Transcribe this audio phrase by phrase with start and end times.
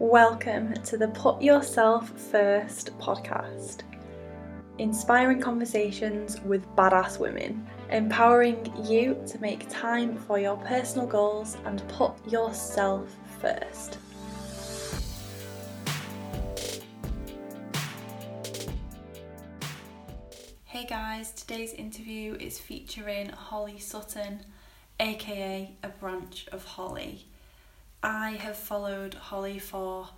[0.00, 3.82] Welcome to the Put Yourself First podcast.
[4.78, 11.86] Inspiring conversations with badass women, empowering you to make time for your personal goals and
[11.88, 13.98] put yourself first.
[20.64, 24.46] Hey guys, today's interview is featuring Holly Sutton,
[24.98, 27.26] aka a branch of Holly.
[28.02, 30.08] I have followed Holly for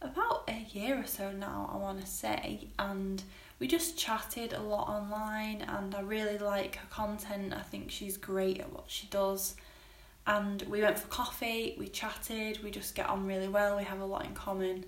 [0.00, 3.22] about a year or so now, I want to say, and
[3.58, 7.52] we just chatted a lot online, and I really like her content.
[7.52, 9.56] I think she's great at what she does.
[10.26, 14.00] And we went for coffee, we chatted, we just get on really well, we have
[14.00, 14.84] a lot in common.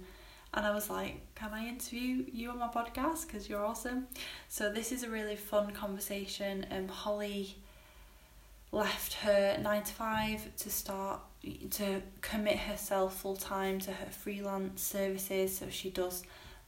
[0.53, 3.27] And I was like, Can I interview you on my podcast?
[3.27, 4.09] Because you're awesome.
[4.49, 6.67] So, this is a really fun conversation.
[6.71, 7.57] Um, Holly
[8.73, 11.21] left her nine to five to start
[11.71, 15.57] to commit herself full time to her freelance services.
[15.57, 16.23] So she does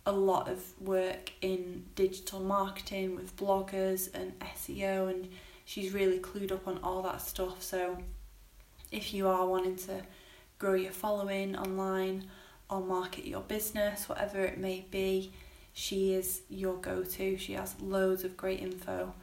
[0.05, 5.29] a lot of work in digital marketing with bloggers and SEO, and
[5.65, 7.63] she's really clued up on all that stuff.
[7.63, 7.99] So
[8.91, 10.03] if you are wanting to
[10.59, 12.25] grow your following online
[12.69, 15.33] or market your business, whatever it may be,
[15.73, 17.37] she is your go to.
[17.37, 19.15] She has loads of great info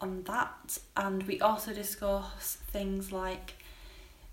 [0.00, 3.54] on that, and we also discuss things like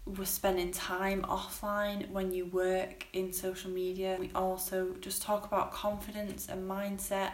[0.06, 4.18] we're spending time offline when you work in social media.
[4.20, 7.32] We also just talk about confidence and mindset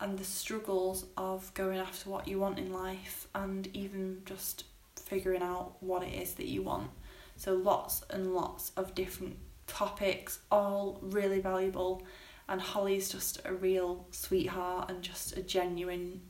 [0.00, 4.64] and the struggles of going after what you want in life and even just
[4.96, 6.90] figuring out what it is that you want.
[7.36, 9.36] So, lots and lots of different
[9.66, 12.02] topics, all really valuable.
[12.48, 16.20] And Holly's just a real sweetheart and just a genuine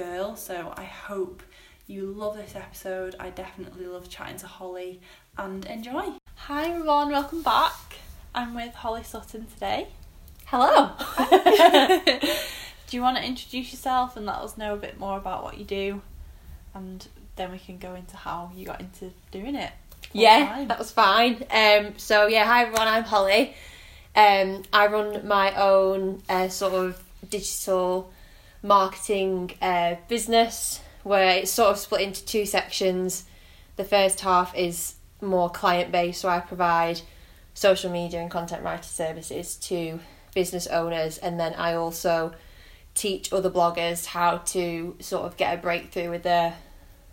[0.00, 0.34] girl.
[0.34, 1.42] So, I hope
[1.86, 3.14] you love this episode.
[3.20, 4.98] I definitely love chatting to Holly
[5.36, 6.14] and enjoy.
[6.36, 7.96] Hi everyone, welcome back.
[8.34, 9.88] I'm with Holly Sutton today.
[10.46, 10.92] Hello.
[12.86, 15.58] do you want to introduce yourself and let us know a bit more about what
[15.58, 16.00] you do?
[16.72, 19.72] And then we can go into how you got into doing it.
[20.14, 20.68] Yeah, time.
[20.68, 21.44] that was fine.
[21.50, 23.54] Um, so yeah, hi everyone, I'm Holly.
[24.16, 28.10] Um, I run my own uh, sort of digital
[28.62, 33.24] marketing uh, business where it's sort of split into two sections.
[33.76, 37.00] The first half is more client based, so I provide
[37.54, 40.00] social media and content writer services to
[40.34, 42.32] business owners, and then I also
[42.94, 46.56] teach other bloggers how to sort of get a breakthrough with their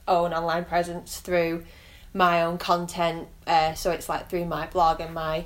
[0.07, 1.63] own online presence through
[2.13, 3.27] my own content.
[3.45, 5.45] Uh, so it's like through my blog and my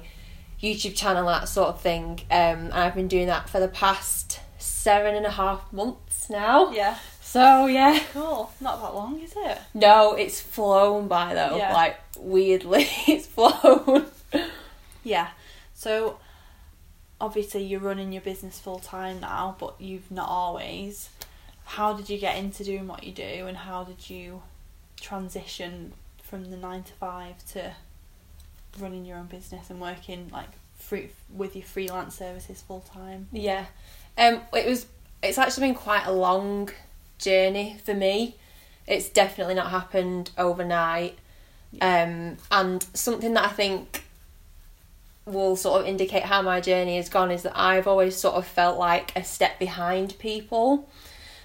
[0.62, 2.22] YouTube channel, that sort of thing.
[2.30, 4.21] Um, I've been doing that for the past
[4.62, 6.72] seven and a half months now.
[6.72, 6.98] Yeah.
[7.22, 8.00] So yeah.
[8.14, 8.52] Cool.
[8.60, 9.58] Not that long, is it?
[9.74, 11.58] No, it's flown by though.
[11.58, 11.74] Yeah.
[11.74, 14.06] Like weirdly, it's flown.
[15.04, 15.30] Yeah.
[15.74, 16.20] So
[17.20, 21.10] obviously you're running your business full time now, but you've not always.
[21.64, 24.42] How did you get into doing what you do, and how did you
[25.00, 27.74] transition from the nine to five to
[28.80, 33.28] running your own business and working like free, with your freelance services full time?
[33.32, 33.66] Yeah,
[34.18, 34.88] um, it was.
[35.24, 36.70] It's actually been quite a long
[37.20, 38.38] journey for me.
[38.88, 41.18] It's definitely not happened overnight.
[41.80, 44.04] Um, and something that I think
[45.26, 48.46] will sort of indicate how my journey has gone is that I've always sort of
[48.46, 50.90] felt like a step behind people.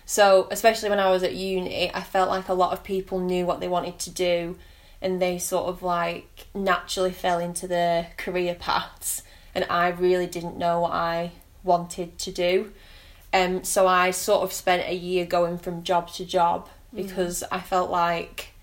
[0.07, 3.45] So, especially when I was at uni, I felt like a lot of people knew
[3.45, 4.57] what they wanted to do
[5.03, 9.23] and they sort of like naturally fell into their career paths
[9.55, 11.33] and I really didn't know what I
[11.67, 12.73] wanted to do.
[13.35, 16.97] Um, so I sort of spent a year going from job to job mm.
[16.97, 17.49] because mm.
[17.51, 18.55] I felt like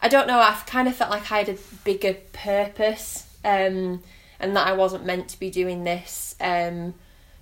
[0.00, 0.38] I don't know.
[0.38, 4.02] I kind of felt like I had a bigger purpose, um,
[4.38, 6.36] and that I wasn't meant to be doing this.
[6.40, 6.94] Um,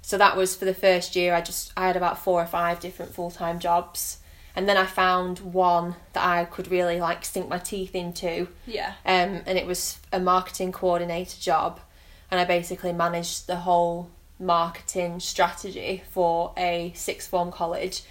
[0.02, 1.34] so that was for the first year.
[1.34, 4.18] I just I had about four or five different full time jobs,
[4.54, 8.48] and then I found one that I could really like sink my teeth into.
[8.66, 8.94] Yeah.
[9.04, 11.80] Um, and it was a marketing coordinator job,
[12.30, 18.02] and I basically managed the whole marketing strategy for a sixth form college.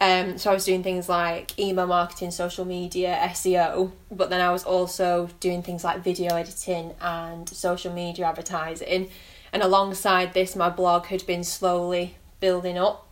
[0.00, 4.50] Um, so I was doing things like email marketing, social media, SEO, but then I
[4.50, 9.10] was also doing things like video editing and social media advertising.
[9.52, 13.06] And alongside this, my blog had been slowly building up.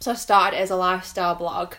[0.00, 1.74] So I started as a lifestyle blog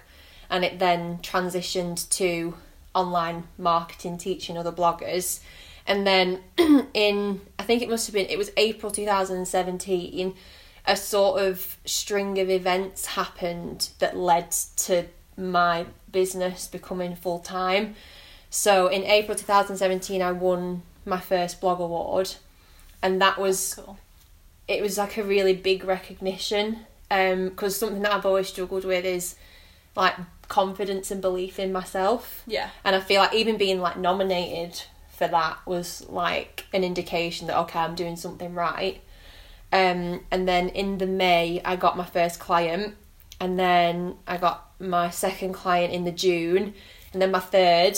[0.52, 2.54] and it then transitioned to
[2.94, 5.40] online marketing, teaching other bloggers.
[5.86, 6.40] And then
[6.94, 10.34] in, I think it must have been, it was April 2017,
[10.86, 15.06] a sort of string of events happened that led to
[15.38, 17.96] my business becoming full time.
[18.50, 22.36] So in April 2017, I won my first blog award,
[23.02, 23.98] and that was cool.
[24.68, 29.06] it was like a really big recognition um, because something that I've always struggled with
[29.06, 29.36] is
[29.96, 30.16] like
[30.48, 32.44] confidence and belief in myself.
[32.48, 32.70] Yeah.
[32.84, 37.58] And I feel like even being like nominated for that was like an indication that
[37.60, 39.02] okay, I'm doing something right.
[39.72, 42.96] Um, and then in the May, I got my first client,
[43.40, 46.74] and then I got my second client in the June,
[47.12, 47.98] and then my third,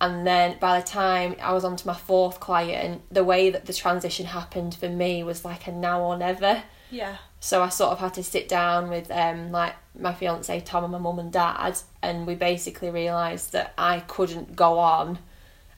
[0.00, 3.66] and then by the time I was on to my fourth client, the way that
[3.66, 6.62] the transition happened for me was like a now or never.
[6.90, 7.16] Yeah.
[7.40, 10.92] So I sort of had to sit down with um like my fiance Tom and
[10.92, 15.18] my mum and dad, and we basically realised that I couldn't go on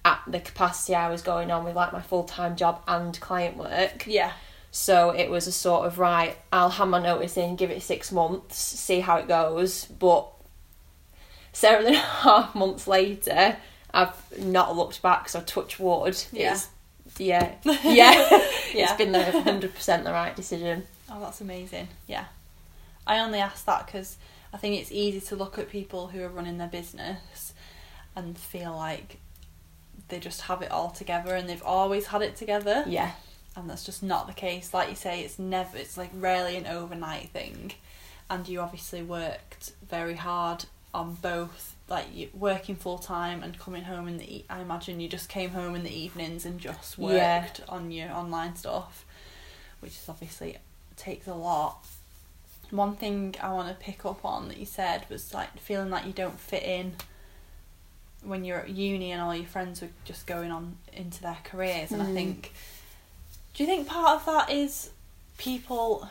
[0.07, 3.57] at the capacity I was going on with like my full time job and client
[3.57, 4.07] work.
[4.07, 4.33] Yeah.
[4.71, 8.13] So it was a sort of right, I'll hand my notice in, give it six
[8.13, 9.87] months, see how it goes.
[9.87, 10.29] But
[11.53, 13.57] seven and a half months later,
[13.93, 16.17] I've not looked back, so touch wood.
[16.31, 16.53] Yeah.
[16.53, 16.69] It's,
[17.19, 17.55] yeah.
[17.65, 18.29] Yeah.
[18.73, 18.85] Yeah.
[18.85, 20.85] It's been the 100% the right decision.
[21.11, 21.89] Oh, that's amazing.
[22.07, 22.27] Yeah.
[23.09, 24.19] I only ask that because
[24.53, 27.55] I think it's easy to look at people who are running their business
[28.15, 29.19] and feel like
[30.09, 32.85] they just have it all together and they've always had it together.
[32.87, 33.13] Yeah.
[33.57, 34.75] And that's just not the case.
[34.75, 37.73] Like you say, it's never, it's like rarely an overnight thing.
[38.29, 44.09] And you obviously worked very hard on both, like working full time and coming home
[44.09, 44.37] in the.
[44.37, 47.15] E- I imagine you just came home in the evenings and just worked
[47.61, 47.65] Yeah.
[47.69, 49.05] on your online stuff,
[49.81, 50.59] which is obviously
[50.97, 51.85] takes a lot.
[52.71, 56.05] One thing I want to pick up on that you said was like feeling like
[56.07, 56.97] you don't fit in
[58.27, 61.93] when you're at uni and all your friends are just going on into their careers.
[61.93, 62.15] And I Mm.
[62.15, 62.53] think,
[63.55, 64.91] do you think part of that is
[65.39, 66.09] people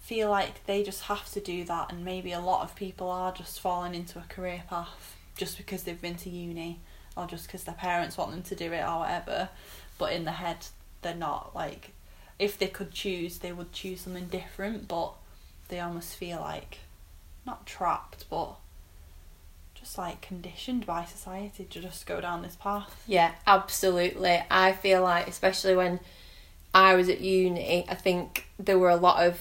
[0.00, 3.32] feel like they just have to do that, and maybe a lot of people are
[3.32, 6.80] just falling into a career path just because they've been to uni
[7.16, 9.48] or just because their parents want them to do it or whatever,
[9.98, 10.66] but in the head
[11.02, 11.92] they're not like
[12.38, 15.12] if they could choose they would choose something different but
[15.68, 16.78] they almost feel like
[17.46, 18.54] not trapped but
[19.84, 22.96] just like conditioned by society to just go down this path.
[23.06, 24.42] Yeah, absolutely.
[24.50, 26.00] I feel like, especially when
[26.72, 29.38] I was at uni, I think there were a lot of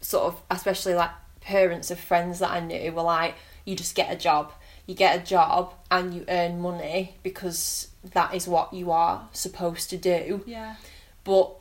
[0.00, 4.12] sort of, especially like parents of friends that I knew were like, you just get
[4.12, 4.52] a job.
[4.86, 9.90] You get a job and you earn money because that is what you are supposed
[9.90, 10.42] to do.
[10.44, 10.74] Yeah.
[11.22, 11.54] But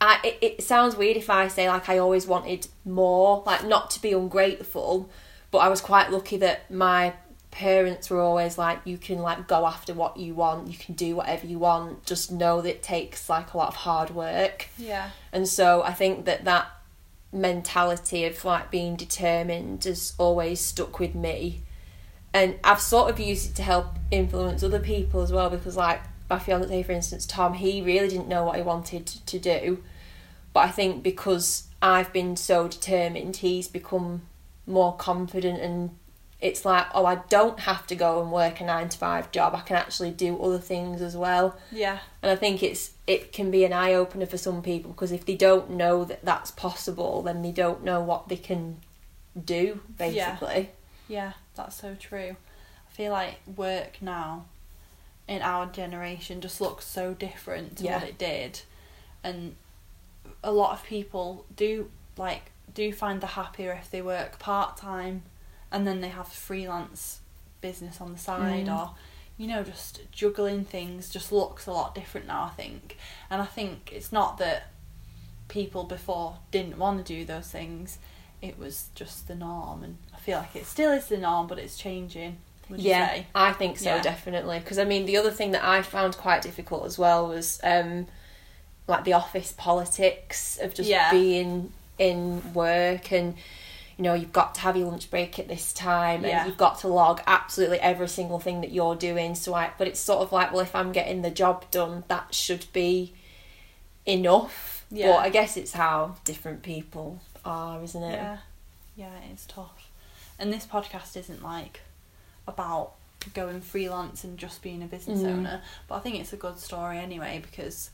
[0.00, 3.90] I, it, it sounds weird if I say like I always wanted more, like not
[3.90, 5.10] to be ungrateful,
[5.50, 7.12] but I was quite lucky that my
[7.54, 11.14] parents were always like, you can like go after what you want, you can do
[11.14, 14.68] whatever you want, just know that it takes like a lot of hard work.
[14.76, 15.10] Yeah.
[15.32, 16.66] And so I think that that
[17.32, 21.62] mentality of like being determined has always stuck with me.
[22.32, 26.02] And I've sort of used it to help influence other people as well because like
[26.28, 29.80] my fiance for instance, Tom, he really didn't know what he wanted to do.
[30.52, 34.22] But I think because I've been so determined, he's become
[34.66, 35.90] more confident and
[36.48, 39.54] it's like, oh, I don't have to go and work a nine to five job.
[39.54, 41.98] I can actually do other things as well Yeah.
[42.22, 45.24] and I think it's it can be an eye opener for some people because if
[45.24, 48.76] they don't know that that's possible, then they don't know what they can
[49.44, 50.70] do basically.
[51.08, 52.36] Yeah, that's so true.
[52.88, 54.44] I feel like work now
[55.26, 57.94] in our generation just looks so different to Yeah.
[58.00, 58.60] what it did.
[59.22, 59.56] And
[60.42, 65.22] a lot of people do like do find the happier if they work part time
[65.74, 67.20] and then they have freelance
[67.60, 68.78] business on the side Mm.
[68.78, 68.90] or
[69.36, 72.96] you know just juggling things just looks a lot different now I think.
[73.30, 74.68] And I think it's not that
[75.48, 77.98] people before didn't want to do those things
[78.40, 81.58] it was just the norm and I feel like it still is the norm but
[81.58, 82.36] it's changing
[82.76, 84.00] yeah, say I think so Yeah.
[84.02, 84.58] definitely.
[84.58, 88.06] Because I mean, the other thing that I found quite difficult as well was um,
[88.88, 91.10] like the office politics of just Yeah.
[91.10, 93.34] being in work and
[93.96, 96.40] you know you've got to have your lunch break at this time Yeah.
[96.40, 99.86] and you've got to log absolutely every single thing that you're doing so I but
[99.88, 103.12] it's sort of like well if I'm getting the job done that should be
[104.06, 105.08] enough Yeah.
[105.12, 108.38] but I guess it's how different people are isn't it yeah
[108.96, 109.90] yeah it is tough
[110.38, 111.80] and this podcast isn't like
[112.46, 112.92] about
[113.32, 115.32] going freelance and just being a business Mm.
[115.32, 117.90] owner but I think it's a good story anyway because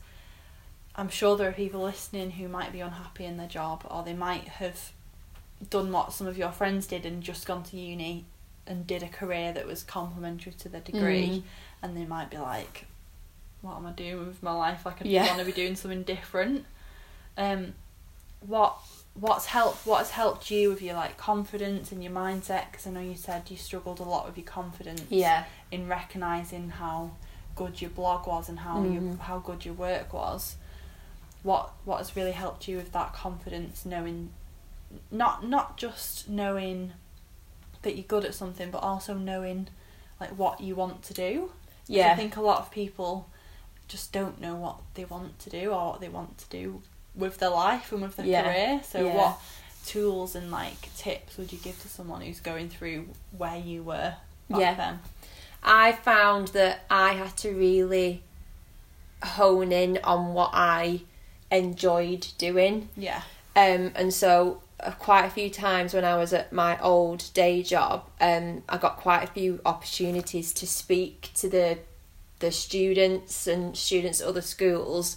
[0.95, 4.13] I'm sure there are people listening who might be unhappy in their job or they
[4.13, 4.91] might have
[5.69, 8.25] done what some of your friends did and just gone to uni
[8.67, 11.43] and did a career that was complementary to their degree Mm.
[11.83, 12.85] and they might be like
[13.61, 15.27] what am I doing with my life like I Yeah.
[15.27, 16.65] want to be doing something different
[17.37, 17.73] um
[18.41, 18.77] what
[19.13, 22.91] what's helped what has helped you with your like confidence and your mindset because I
[22.91, 27.11] know you said you struggled a lot with your confidence yeah in recognizing how
[27.55, 29.19] good your blog was and how your Mhm.
[29.19, 30.55] how good your work was
[31.43, 34.31] what what has really helped you with that confidence knowing
[35.11, 36.93] not not just knowing
[37.81, 39.67] that you're good at something but also knowing
[40.19, 41.51] like what you want to do.
[41.87, 42.11] Yeah.
[42.11, 43.27] I think a lot of people
[43.87, 46.81] just don't know what they want to do or what they want to do
[47.15, 48.43] with their life and with their Yeah.
[48.43, 48.81] career.
[48.87, 49.15] So Yeah.
[49.15, 49.39] what
[49.85, 54.15] tools and like tips would you give to someone who's going through where you were
[54.49, 54.73] back Yeah.
[54.75, 54.99] then?
[55.63, 58.23] I found that I had to really
[59.23, 61.01] hone in on what I
[61.51, 62.89] enjoyed doing.
[62.95, 63.23] Yeah.
[63.55, 64.61] Um, and so
[64.99, 68.97] quite a few times when I was at my old day job, um, I got
[68.97, 71.79] quite a few opportunities to speak to the
[72.39, 75.15] the students and students at other schools,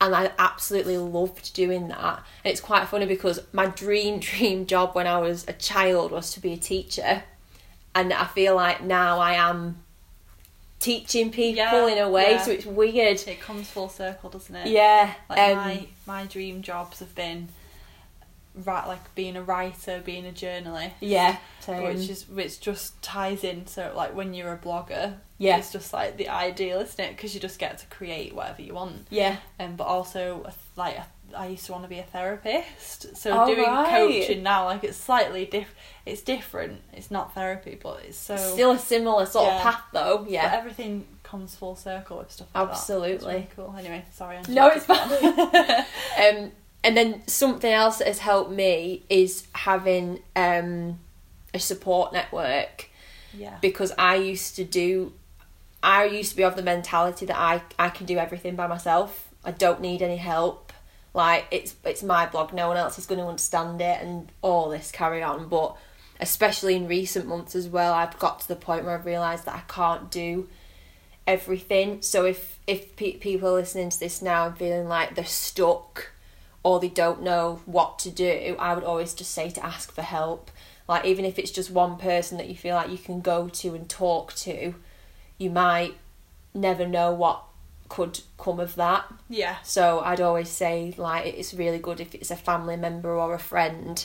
[0.00, 2.22] and I absolutely loved doing that.
[2.44, 6.32] And it's quite funny because my dream dream job when I was a child was
[6.32, 7.22] to be a teacher,
[7.94, 9.82] and I feel like now I am
[10.80, 12.42] teaching people Yeah, in a way, yeah.
[12.42, 13.22] so it's weird.
[13.26, 14.68] It comes full circle, doesn't it?
[14.68, 17.48] Yeah, Like um, my my dream jobs have been
[18.64, 20.94] like being a writer, being a journalist.
[21.00, 21.82] yeah, same.
[21.82, 25.56] Which is which just ties in so like when you're a blogger, Yeah.
[25.58, 27.16] it's just like the ideal, isn't it?
[27.16, 29.06] Because you just get to create whatever you want.
[29.10, 29.36] yeah.
[29.58, 30.98] Um, but also like
[31.36, 33.88] I used to want to be a therapist, so Oh, doing right.
[33.88, 35.74] coaching now like it's slightly diff.
[36.06, 36.80] It's different.
[36.92, 39.56] It's not therapy, but it's so Still a similar sort Yeah.
[39.56, 40.52] of path though, But yeah.
[40.54, 43.34] everything comes full circle with stuff like Absolutely.
[43.34, 43.74] really cool.
[43.76, 44.36] Anyway, sorry.
[44.36, 45.84] I'm No, it's fine.
[46.44, 46.52] Um,
[46.84, 51.00] and then something else that has helped me is having um,
[51.54, 52.90] a support network
[53.32, 53.56] yeah.
[53.62, 55.14] because I used to do,
[55.82, 59.30] I used to be of the mentality that I, I can do everything by myself.
[59.42, 60.72] I don't need any help.
[61.14, 64.68] Like it's it's my blog, no one else is going to understand it, and all
[64.68, 65.48] this carry on.
[65.48, 65.76] But
[66.18, 69.54] especially in recent months as well, I've got to the point where I've realised that
[69.54, 70.48] I can't do
[71.24, 72.02] everything.
[72.02, 76.10] So if if pe- people are listening to this now and feeling like they're stuck
[76.64, 80.02] or they don't know what to do, I would always just say to ask for
[80.02, 80.50] help.
[80.88, 83.74] Like even if it's just one person that you feel like you can go to
[83.74, 84.74] and talk to,
[85.38, 85.94] you might
[86.52, 87.42] never know what
[87.88, 89.04] could come of that.
[89.28, 89.56] Yeah.
[89.62, 93.38] So I'd always say like it's really good if it's a family member or a
[93.38, 94.04] friend,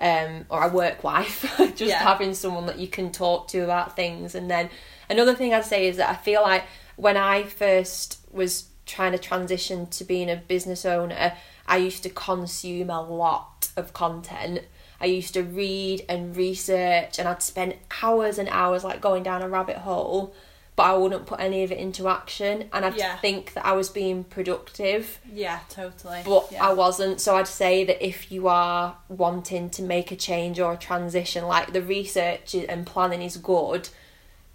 [0.00, 1.42] um, or a work wife,
[1.74, 1.98] just Yeah.
[1.98, 4.34] having someone that you can talk to about things.
[4.36, 4.70] And then
[5.10, 6.64] another thing I'd say is that I feel like
[6.96, 11.32] when I first was trying to transition to being a business owner,
[11.68, 14.62] I used to consume a lot of content.
[15.00, 19.42] I used to read and research, and I'd spend hours and hours like going down
[19.42, 20.34] a rabbit hole,
[20.74, 22.68] but I wouldn't put any of it into action.
[22.72, 23.16] And I'd Yeah.
[23.18, 25.60] think that I was being productive, Yeah.
[25.68, 26.22] Totally.
[26.24, 26.66] but yeah.
[26.66, 27.20] I wasn't.
[27.20, 31.46] So I'd say that if you are wanting to make a change or a transition,
[31.46, 33.88] like the research and planning is good,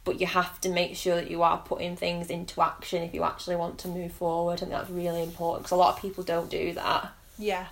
[0.05, 3.23] but you have to make sure that you are putting things into action if you
[3.23, 4.55] actually want to move forward.
[4.55, 7.11] I think that's really important because a lot of people don't do that.
[7.37, 7.67] Yeah,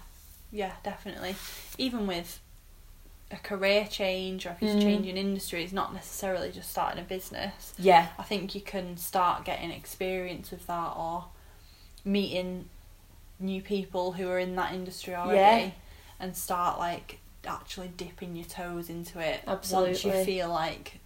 [0.51, 1.35] yeah, definitely.
[1.77, 2.39] Even with
[3.31, 4.81] a career change or if you're Mm.
[4.81, 7.73] changing industry, it's not necessarily just starting a business.
[7.77, 11.25] Yeah, I think you can start getting experience with that or
[12.03, 12.69] meeting
[13.39, 15.71] new people who are in that industry already Yeah.
[16.19, 20.19] and start like actually dipping your toes into it once Absolutely.
[20.19, 20.99] you feel like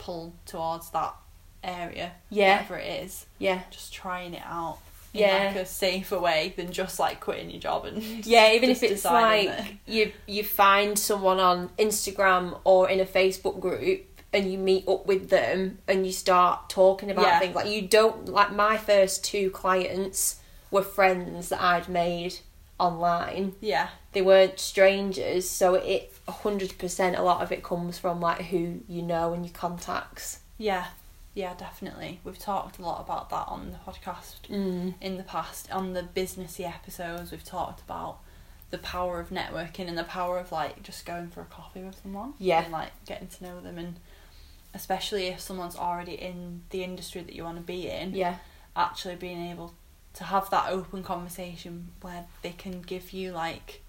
[0.00, 1.14] pulled towards that
[1.62, 2.54] area Yeah.
[2.62, 3.60] whatever it is yeah.
[3.70, 4.78] just trying it out
[5.12, 5.46] in Yeah.
[5.48, 9.04] like a safer way than just like quitting your job and Yeah, even if it's
[9.04, 14.56] like that- you you find someone on Instagram or in a Facebook group and you
[14.58, 17.38] meet up with them and you start talking about Yeah.
[17.40, 20.36] things like you don't like my first two clients
[20.70, 22.34] were friends that I'd made
[22.78, 23.54] online.
[23.60, 28.80] yeah They weren't strangers, so it 100% a lot of it comes from like who
[28.88, 30.40] you know and your contacts.
[30.58, 30.86] yeah
[31.32, 34.94] yeah definitely we've talked a lot about that on the podcast Mm.
[35.00, 38.18] in the past on the businessy episodes we've talked about
[38.70, 42.00] the power of networking and the power of like just going for a coffee with
[42.02, 42.62] someone Yeah.
[42.64, 44.00] and like getting to know them and
[44.74, 48.36] especially if someone's already in the industry that you want to be in Yeah.
[48.76, 49.74] actually being able
[50.14, 53.82] to have that open conversation where they can give you like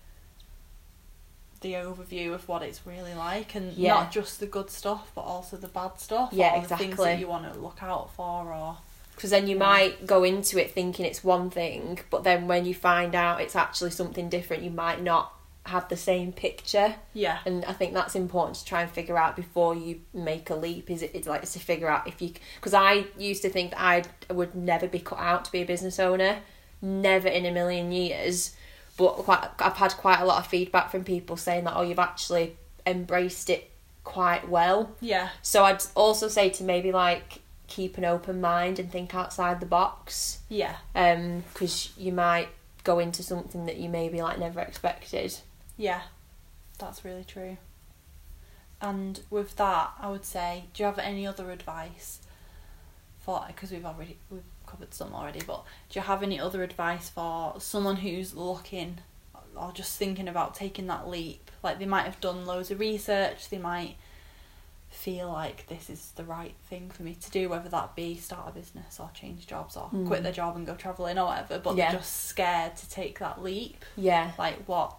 [1.61, 3.93] the overview of what it's really like and Yeah.
[3.93, 7.19] not just the good stuff but also the bad stuff Yeah, or the things that
[7.19, 8.77] you want to look out for or
[9.15, 9.65] because then you Yeah.
[9.65, 13.55] might go into it thinking it's one thing but then when you find out it's
[13.55, 15.33] actually something different you might not
[15.67, 16.95] have the same picture.
[17.13, 17.37] Yeah.
[17.45, 20.89] And i think that's important to try and figure out before you make a leap
[20.89, 23.79] is it it's like to figure out if you because i used to think that
[23.79, 24.03] i
[24.33, 26.39] would never be cut out to be a business owner.
[26.83, 28.55] Never in a million years
[29.01, 31.99] but quite, i've had quite a lot of feedback from people saying that oh you've
[31.99, 32.55] actually
[32.85, 33.69] embraced it
[34.03, 38.91] quite well yeah so I'd also say to maybe like keep an open mind and
[38.91, 42.49] think outside the box, yeah um, because you might
[42.83, 45.37] go into something that you maybe like never expected.
[45.77, 46.01] Yeah,
[46.79, 47.57] that's really true.
[48.81, 52.19] And with that, I would say, do you have any other advice
[53.19, 53.43] for?
[53.47, 54.41] Because we've already we've
[54.71, 58.99] covered some already, but do you have any other advice for someone who's looking
[59.55, 61.51] or just thinking about taking that leap?
[61.61, 63.95] Like they might have done loads of research, they might
[64.89, 68.49] feel like this is the right thing for me to do, whether that be start
[68.49, 70.05] a business or change jobs or Mm.
[70.07, 71.91] quit their job and go travelling or whatever, but Yeah.
[71.91, 74.31] they're just scared to take that leap Yeah.
[74.37, 74.95] like what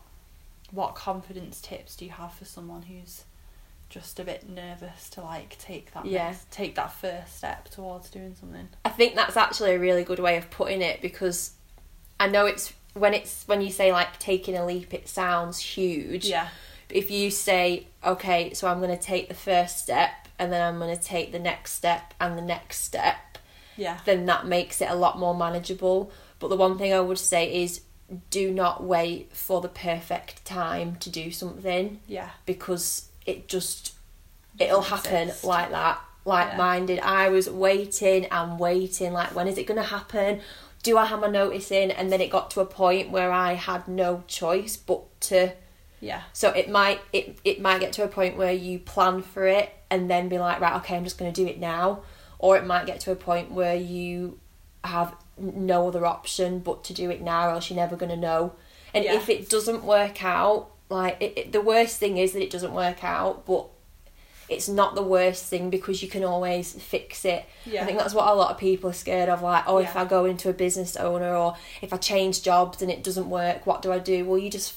[0.71, 3.25] what confidence tips do you have for someone who's
[3.93, 6.29] just a bit nervous to like take that Yeah.
[6.31, 10.19] next, take that first step towards doing something I think that's actually a really good
[10.19, 11.53] way of putting it because
[12.19, 16.25] I know it's when it's when you say like taking a leap it sounds huge.
[16.25, 16.49] yeah
[16.89, 20.79] If you say, okay, so I'm going to take the first step and then I'm
[20.79, 23.39] going to take the next step and the next step,
[23.77, 26.11] yeah then that makes it a lot more manageable.
[26.39, 27.83] But the one thing I would say is
[28.31, 33.95] do not wait for the perfect time to do something yeah because it just
[34.59, 35.45] it'll happen exist.
[35.45, 36.57] like that like Yeah.
[36.59, 40.41] mine i was waiting and waiting like when is it going to happen
[40.83, 43.55] do i have my notice in and then it got to a point where i
[43.55, 45.53] had no choice but to
[46.01, 49.47] yeah so it might it, it might get to a point where you plan for
[49.47, 52.03] it and then be like right okay i'm just going to do it now
[52.39, 54.39] or it might get to a point where you
[54.85, 58.17] have no other option but to do it now or else you're never going to
[58.17, 58.53] know
[58.93, 59.15] and Yeah.
[59.15, 62.73] if it doesn't work out like it, it, the worst thing is that it doesn't
[62.73, 63.67] work out but
[64.49, 68.15] it's not the worst thing because you can always fix it yeah I think that's
[68.15, 69.43] what a lot of people are scared of.
[69.43, 72.91] Like, oh, if I go into a business owner or if I change jobs and
[72.91, 74.25] it doesn't work, what do I do?
[74.25, 74.75] Well, you just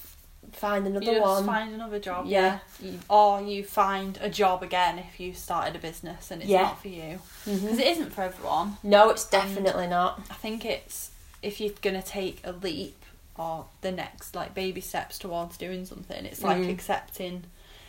[0.52, 1.46] find another you just one.
[1.46, 2.60] find another job yeah.
[2.80, 2.92] yeah.
[3.10, 6.62] or you find a job again if you started a business and it's Yeah.
[6.64, 7.56] not for you mm-hmm.
[7.56, 10.22] because it isn't for everyone No, it's definitely not.
[10.30, 13.05] I think it's if you're gonna take a leap
[13.38, 16.70] or the next like baby steps towards doing something, it's like Mm.
[16.72, 17.44] accepting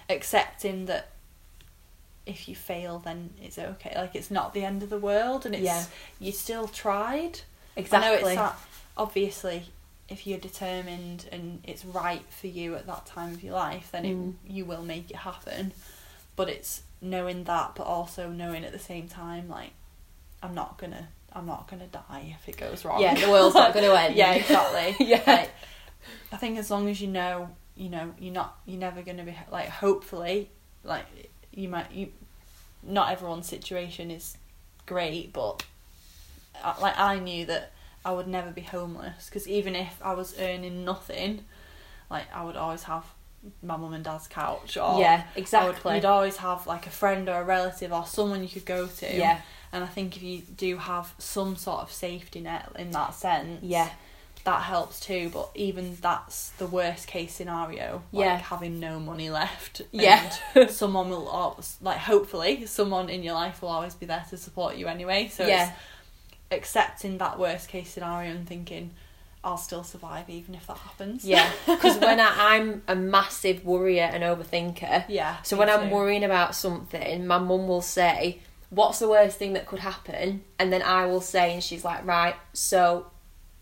[0.09, 1.09] accepting that
[2.25, 3.92] if you fail then it's okay.
[3.94, 5.85] Like it's not the end of the world and it's Yeah.
[6.18, 7.40] you still tried.
[7.77, 8.33] I know Exactly.
[8.33, 8.57] it's that
[8.97, 9.70] obviously
[10.09, 14.05] if you're determined and it's right for you at that time of your life, then
[14.05, 14.35] Mm.
[14.44, 15.73] it, you will make it happen.
[16.37, 19.70] But it's knowing that, but also knowing at the same time, like
[20.42, 23.01] I'm not gonna, I'm not gonna die if it goes wrong.
[23.01, 24.16] Yeah, the world's not gonna end.
[24.16, 24.96] yeah, exactly.
[25.07, 25.22] Yeah.
[25.27, 25.51] Like,
[26.33, 29.37] I think as long as you know, you know, you're not, you're never gonna be
[29.51, 29.68] like.
[29.68, 30.51] Hopefully,
[30.83, 31.05] like
[31.53, 32.09] you might, you,
[32.83, 34.37] not everyone's situation is
[34.87, 35.62] great, but
[36.64, 37.72] I- like I knew that
[38.05, 41.44] I would never be homeless because even if I was earning nothing,
[42.09, 43.05] like I would always have
[43.62, 45.94] my mum and dad's couch or yeah, I would, exactly.
[45.96, 49.16] you'd always have like a friend or a relative or someone you could go to.
[49.16, 49.40] yeah,
[49.72, 53.62] And I think if you do have some sort of safety net in that sense,
[53.62, 53.90] yeah,
[54.44, 55.30] that helps too.
[55.32, 58.02] But even that's the worst case scenario.
[58.12, 58.37] Like Yeah.
[58.38, 59.82] having no money left.
[59.92, 60.32] Yeah.
[60.54, 64.37] and someone will always, like hopefully someone in your life will always be there to
[64.37, 65.28] support you anyway.
[65.28, 65.76] So yeah, it's
[66.50, 68.92] accepting that worst case scenario and thinking
[69.46, 71.24] I'll still survive even if that happens.
[71.24, 71.50] yeah.
[71.66, 75.40] Because when I, I'm a massive worrier and overthinker, yeah.
[75.42, 79.64] So when I'm worrying about something, my mum will say, "What's the worst thing that
[79.64, 83.06] could happen?" And then I will say, and she's like, "Right, so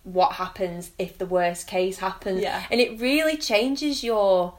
[0.04, 2.64] what happens if the worst case happens?" Yeah.
[2.70, 4.54] And it really changes your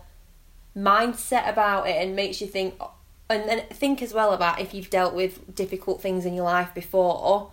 [0.77, 2.75] mindset about it and makes you think
[3.29, 6.71] and then think as well about if you've dealt with difficult things in your life
[6.75, 7.51] before,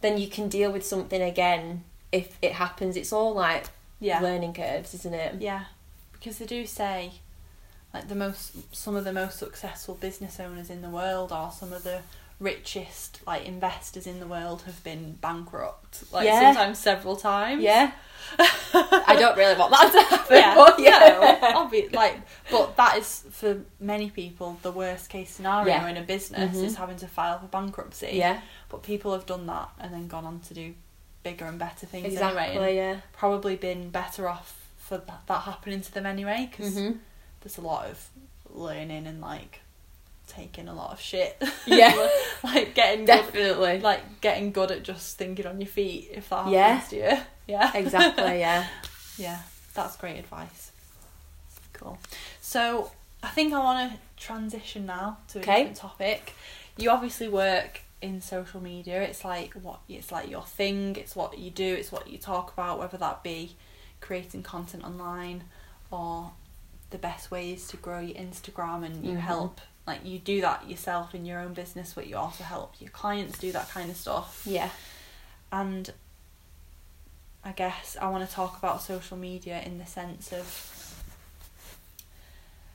[0.00, 1.84] then you can deal with something again
[2.20, 2.96] if it happens.
[2.96, 3.64] It's all like
[4.00, 4.20] yeah.
[4.20, 5.40] learning curves, isn't it?
[5.40, 5.64] Yeah,
[6.12, 7.12] because they do say,
[7.92, 11.72] like the most, some of the most successful business owners in the world are some
[11.72, 12.00] of the
[12.40, 16.40] richest like investors in the world have been bankrupt, like Yeah.
[16.52, 17.62] sometimes several times.
[17.62, 17.92] Yeah.
[19.08, 20.36] I don't really want that to happen.
[20.36, 22.16] Yeah, but yeah, obvi- like,
[22.50, 25.88] but that is for many people the worst case scenario Yeah.
[25.88, 26.64] in a business Mhm.
[26.64, 28.10] is having to file for bankruptcy.
[28.14, 30.74] Yeah, but people have done that and then gone on to do
[31.24, 32.42] bigger and better things exactly.
[32.44, 32.76] anyway.
[32.76, 32.96] Yeah.
[33.12, 36.90] probably been better off for th- that happening to them anyway because hmm
[37.40, 38.08] there's a lot of
[38.54, 39.60] learning and like
[40.28, 41.36] taking a lot of shit.
[41.66, 42.08] Yeah.
[42.44, 43.80] like getting good, Definitely.
[43.80, 46.68] like getting good at just thinking on your feet if that Yeah.
[46.68, 47.18] happens to you.
[47.46, 47.70] Yeah.
[47.76, 48.38] exactly.
[48.38, 48.66] Yeah.
[49.18, 49.40] yeah,
[49.74, 50.70] that's great advice.
[51.74, 51.98] Cool.
[52.40, 52.90] So
[53.22, 55.56] I think I want to transition now to a Okay.
[55.58, 56.32] different topic.
[56.78, 59.02] You obviously work in social media.
[59.02, 60.94] It's like what it's like your thing.
[60.96, 61.64] It's what you do.
[61.80, 62.78] It's what you talk about.
[62.78, 63.56] Whether that be
[64.00, 65.44] creating content online
[65.90, 66.32] or
[66.90, 69.20] the best ways to grow your Instagram, and you Mhm.
[69.20, 69.60] help.
[69.86, 73.38] Like you do that yourself in your own business, but you also help your clients
[73.38, 74.70] do that kind of stuff Yeah.
[75.52, 75.92] and
[77.46, 80.46] I guess I want to talk about social media in the sense of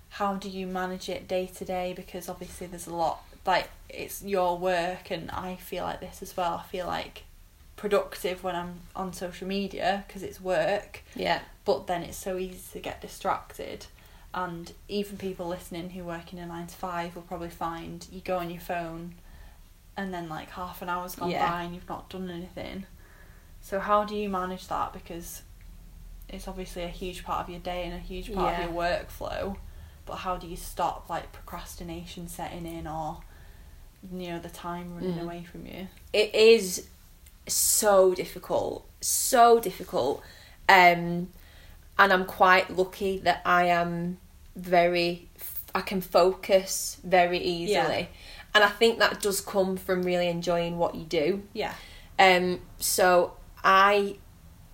[0.09, 4.21] how do you manage it day to day because obviously there's a lot like it's
[4.23, 6.61] your work and I feel like this as well.
[6.63, 7.23] I feel like
[7.75, 11.39] productive when I'm on social media because it's work, Yeah.
[11.65, 13.87] but then it's so easy to get distracted.
[14.33, 18.21] And even people listening who work in a nine to five will probably find you
[18.21, 19.15] go on your phone
[19.97, 21.49] and then like half an hour's gone Yeah.
[21.49, 22.85] by and you've not done anything.
[23.61, 24.93] So how do you manage that?
[24.93, 25.41] Because
[26.27, 28.65] it's obviously a huge part of your day and a huge part Yeah.
[28.65, 29.57] of your workflow.
[30.05, 33.21] But how do you stop like procrastination setting in or
[34.13, 35.21] you know the time running Mm.
[35.23, 35.87] away from you?
[36.13, 36.87] it is
[37.47, 40.21] so difficult so difficult
[40.67, 41.29] um
[41.97, 44.17] and i'm quite lucky that i am
[44.55, 45.27] very
[45.75, 48.05] i can focus very easily Yeah.
[48.55, 51.73] and i think that does come from really enjoying what you do Yeah.
[52.19, 53.33] um so
[53.63, 54.17] i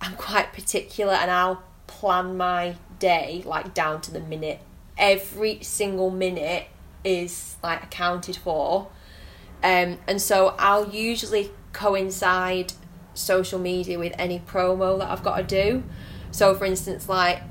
[0.00, 4.60] i'm quite particular and i'll plan my day like down to the minute
[4.98, 6.66] every single minute
[7.04, 8.88] is like accounted for
[9.66, 12.72] um, and so I'll usually coincide
[13.14, 15.82] social media with any promo that I've got to do.
[16.30, 17.42] So, for instance, like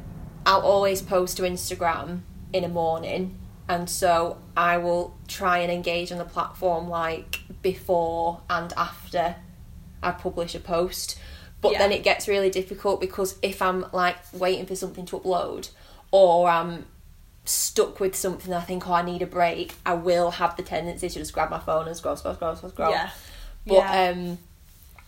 [0.45, 2.21] I'll always post to Instagram
[2.53, 8.41] in the morning, and so I will try and engage on the platform like before
[8.49, 9.35] and after
[10.01, 11.19] I publish a post.
[11.59, 11.79] But Yeah.
[11.79, 15.69] then it gets really difficult because if I'm like waiting for something to upload
[16.11, 16.85] or I'm
[17.45, 21.07] stuck with something I think, oh, I need a break, I will have the tendency
[21.09, 22.91] to just grab my phone and scroll, scroll, scroll, scroll, scroll.
[22.91, 23.09] Yeah.
[23.65, 24.09] But Yeah.
[24.15, 24.37] um,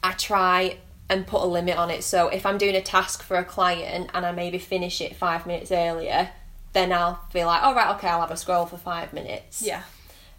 [0.03, 0.77] I try
[1.09, 2.03] and put a limit on it.
[2.03, 5.45] So if I'm doing a task for a client and I maybe finish it five
[5.45, 6.29] minutes earlier,
[6.73, 9.61] then I'll feel like, all right, okay, I'll have a scroll for five minutes.
[9.61, 9.83] Yeah.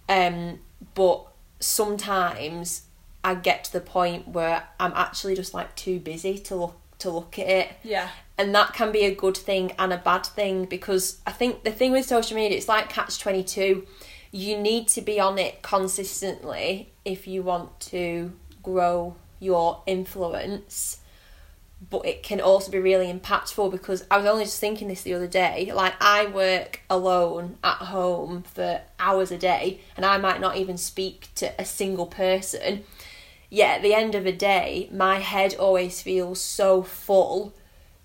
[0.09, 0.61] Um,
[0.95, 1.27] but
[1.61, 2.83] sometimes
[3.25, 7.11] I get to the point where I'm actually just like too busy to look to
[7.11, 7.73] look at it.
[7.83, 8.09] Yeah.
[8.37, 11.73] and that can be a good thing and a bad thing because I think the
[11.73, 13.87] thing with social media it's like catch 22
[14.31, 18.33] you need to be on it consistently if you want to
[18.63, 21.01] grow your influence.
[21.91, 25.15] But it can also be really impactful because I was only just thinking this the
[25.15, 30.41] other day like I work alone at home for hours a day and I might
[30.41, 32.85] not even speak to a single person
[33.51, 37.55] yet at the end of a day my head always feels so full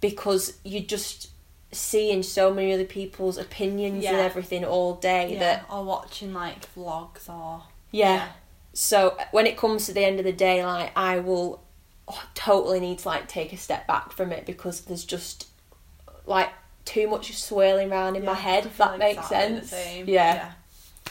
[0.01, 1.29] because you're just
[1.71, 5.39] seeing so many other people's opinions and everything all day Yeah.
[5.39, 8.29] that Or watching like vlogs or yeah.
[8.73, 11.63] So when it comes to the end of the day, like I will
[12.07, 15.47] oh, totally need to like take a step back from it because there's just
[16.25, 16.49] like
[16.85, 18.65] too much swirling around in my head.
[18.65, 19.69] If that makes exactly the sense.
[19.69, 20.09] same.
[20.09, 20.51] Yeah.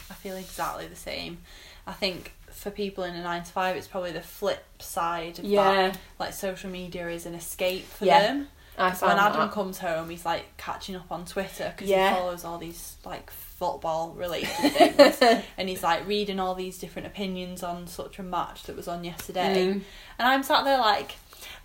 [0.09, 1.39] I feel exactly the same.
[1.87, 5.45] I think for people in a nine to five, it's probably the flip side of
[5.45, 5.89] Yeah.
[5.91, 5.99] that.
[6.19, 8.47] Like social media is an escape for Yeah, them.
[8.77, 9.51] I 'Cause when Adam that.
[9.51, 12.09] comes home, he's like catching up on Twitter because Yeah.
[12.09, 15.19] he follows all these like football related things,
[15.57, 19.03] and he's like reading all these different opinions on such a match that was on
[19.03, 19.81] yesterday, Mm.
[20.17, 21.15] and I'm sat there like,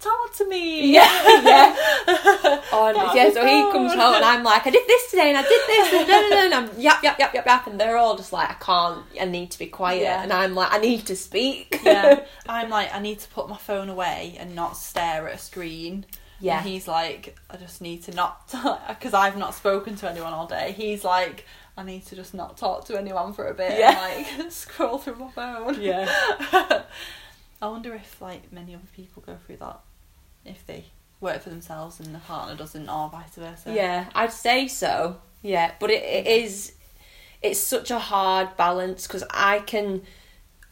[0.01, 0.93] talk to me.
[0.99, 1.05] Yeah,
[1.43, 1.77] yeah.
[2.73, 5.39] Oh, and yeah, so he comes home and I'm like, I did this today and
[5.39, 7.81] I did this and, da, da, da, and I'm yap yap yap yap yap and
[7.81, 10.23] they're all just like, I can't, I need to be quiet Yeah.
[10.23, 11.81] and I'm like, I need to speak.
[11.85, 15.39] yeah, I'm like, I need to put my phone away and not stare at a
[15.39, 16.05] screen.
[16.41, 16.59] Yeah.
[16.61, 18.49] And he's like, I just need to not,
[18.89, 20.73] because I've not spoken to anyone all day.
[20.77, 21.45] He's like,
[21.77, 23.91] I need to just not talk to anyone for a bit Yeah.
[23.91, 25.81] and like scroll through my phone.
[25.81, 26.83] Yeah.
[27.61, 29.81] I wonder if like many other people go through that,
[30.45, 30.85] if they
[31.21, 33.73] work for themselves and the partner doesn't, or vice versa.
[33.73, 35.19] Yeah, I'd say so.
[35.43, 36.73] Yeah, but it, it is
[37.43, 40.03] it's such a hard balance because I can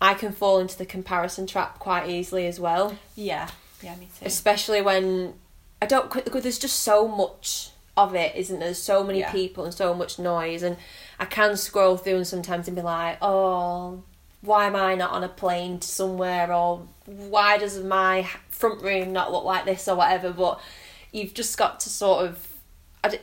[0.00, 3.48] I can fall into the comparison trap quite easily as well, Yeah.
[3.82, 4.24] Yeah, me too.
[4.26, 5.34] especially when
[5.82, 8.68] I don't because there's just so much of it, isn't there?
[8.68, 9.32] There's so many Yeah.
[9.32, 10.76] people and so much noise, and
[11.18, 14.02] I can scroll through and sometimes and be like, oh,
[14.46, 19.12] why am I not on a plane to somewhere, or why does my front room
[19.12, 20.32] not look like this, or whatever.
[20.32, 20.60] But
[21.12, 22.48] you've just got to sort of.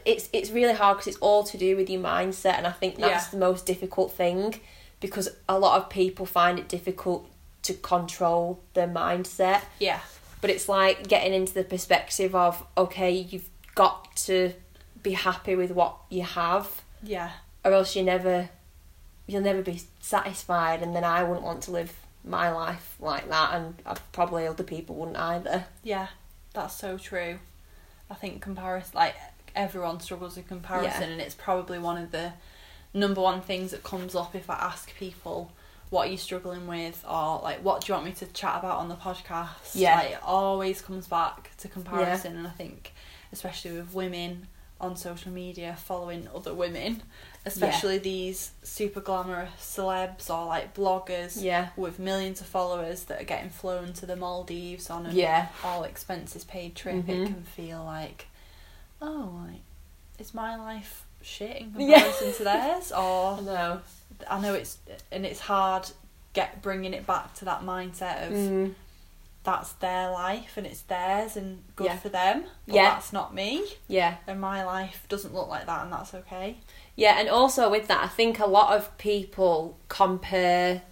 [0.06, 2.98] It's it's really hard because it's all to do with your mindset, and I think
[2.98, 3.32] that's Yeah.
[3.32, 4.60] the most difficult thing
[5.02, 7.30] because a lot of people find it difficult
[7.64, 10.00] to control their mindset Yeah.
[10.40, 14.54] but it's like getting into the perspective of okay you've got to
[15.02, 17.32] be happy with what you have Yeah.
[17.66, 18.50] or else you never
[19.28, 21.94] you'll never be satisfied and then I wouldn't want to live
[22.26, 23.76] my life like that and
[24.12, 26.08] probably other people wouldn't either Yeah,
[26.54, 27.40] that's so true.
[28.10, 29.16] I think comparison, like
[29.56, 31.08] everyone struggles with comparison, Yeah.
[31.10, 32.34] and it's probably one of the
[32.94, 35.52] number one things that comes up if I ask people
[35.90, 38.78] what are you struggling with or like what do you want me to chat about
[38.80, 39.96] on the podcast Yeah.
[39.98, 42.94] like it always comes back to comparison and i think
[43.32, 44.48] especially with women
[44.82, 47.04] on social media following other women
[47.46, 51.70] especially these super glamorous celebs or like bloggers Yeah.
[51.76, 55.48] with millions of followers that are getting flown to the maldives on an Yeah.
[55.64, 57.10] all expenses paid trip Mhm.
[57.10, 58.28] it can feel like
[59.02, 59.62] oh like
[60.20, 61.96] is my life shit in Yeah.
[62.02, 63.82] comparison to theirs or I know.
[64.30, 64.78] I know it's
[65.12, 65.90] and it's hard
[66.34, 68.76] get bringing it back to that mindset of Mm.
[69.44, 71.98] That's their life and it's theirs and good Yeah.
[71.98, 72.46] for them.
[72.66, 72.90] But Yeah.
[72.92, 74.16] that's not me Yeah.
[74.26, 76.58] and my life doesn't look like that and that's okay.
[76.96, 80.84] Yeah, and also with that, I think a lot of people compare,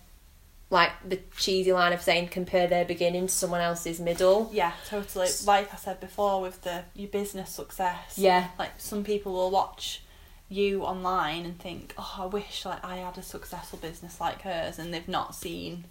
[0.69, 4.49] like the cheesy line of saying, compare their beginning to someone else's middle.
[4.51, 5.27] Yeah, totally.
[5.45, 8.17] Like I said before with the your business success.
[8.17, 8.47] Yeah.
[8.57, 10.01] Like some people will watch
[10.49, 14.79] you online and think, "Oh, I wish like I had a successful business like hers,"
[14.79, 15.85] and they've not seen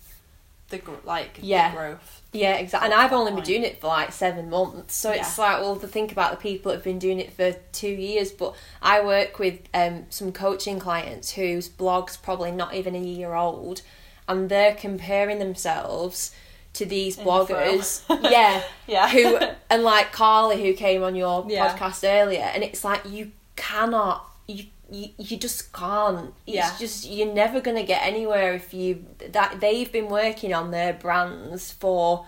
[0.71, 1.71] the like Yeah.
[1.71, 2.23] the growth.
[2.33, 2.87] Yeah, exactly.
[2.91, 5.87] And I've only been doing it for like seven months, so it's like, well, to
[5.89, 8.31] think about the people that have been doing it for two years.
[8.31, 13.35] But I work with um, some coaching clients whose blog's probably not even a year
[13.35, 13.83] old,
[14.29, 16.33] and they're comparing themselves
[16.75, 18.03] to these In bloggers.
[18.31, 19.09] yeah, Yeah.
[19.09, 21.77] who and like Carly who came on your Yeah.
[21.77, 26.77] podcast earlier and it's like you cannot you you, you just can't it's Yeah.
[26.79, 30.93] just you're never going to get anywhere if you that they've been working on their
[30.93, 32.27] brands for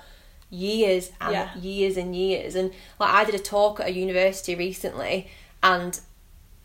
[0.50, 1.56] years and Yeah.
[1.58, 5.28] years and years and like I did a talk at a university recently
[5.62, 5.98] and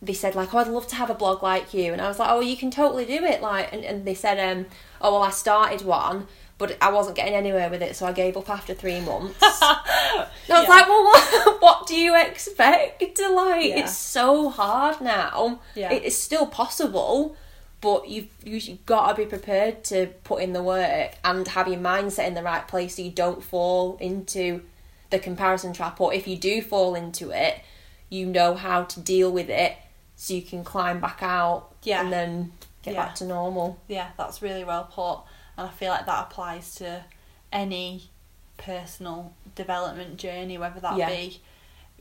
[0.00, 2.18] they said like oh I'd love to have a blog like you and I was
[2.18, 4.66] like oh you can totally do it like and, and they said um
[5.00, 6.26] oh well I started one
[6.58, 10.26] but I wasn't getting anywhere with it so I gave up after three months I
[10.26, 10.60] was Yeah.
[10.62, 13.00] like, well, what, what do you expect?
[13.00, 13.78] Like, Yeah.
[13.80, 15.60] it's so hard now.
[15.74, 15.92] Yeah.
[15.92, 17.36] It is still possible,
[17.80, 21.78] but you've, you've got to be prepared to put in the work and have your
[21.78, 24.62] mindset in the right place so you don't fall into
[25.10, 26.00] the comparison trap.
[26.00, 27.60] Or if you do fall into it,
[28.08, 29.76] you know how to deal with it
[30.16, 32.00] so you can climb back out Yeah.
[32.00, 33.04] and then get Yeah.
[33.06, 33.78] back to normal.
[33.86, 35.20] Yeah, that's really well put,
[35.58, 37.04] and I feel like that applies to
[37.52, 38.04] any
[38.56, 41.08] personal development journey, whether that Yeah.
[41.08, 41.40] be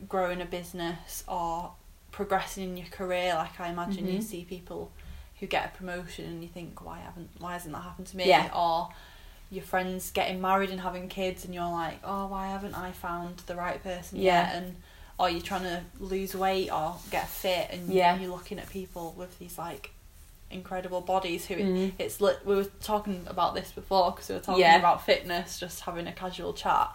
[0.08, 1.74] growing a business or
[2.12, 3.34] progressing in your career.
[3.36, 4.24] Like I imagine you Mhm.
[4.24, 4.92] see people
[5.40, 8.28] who get a promotion and you think, why haven't, why hasn't that happened to me?
[8.28, 8.50] Yeah.
[8.56, 8.90] Or
[9.50, 13.38] your friends getting married and having kids, and you're like, oh, why haven't I found
[13.46, 14.48] the right person Yeah.
[14.48, 14.56] yet?
[14.56, 14.82] And
[15.20, 18.16] or you're trying to lose weight or get fit, and Yeah.
[18.18, 19.92] you're looking at people with these like
[20.50, 21.92] incredible bodies who Mm.
[22.00, 24.78] it's lit we were talking about this before because we were talking Yeah.
[24.78, 26.90] about fitness just having a casual chat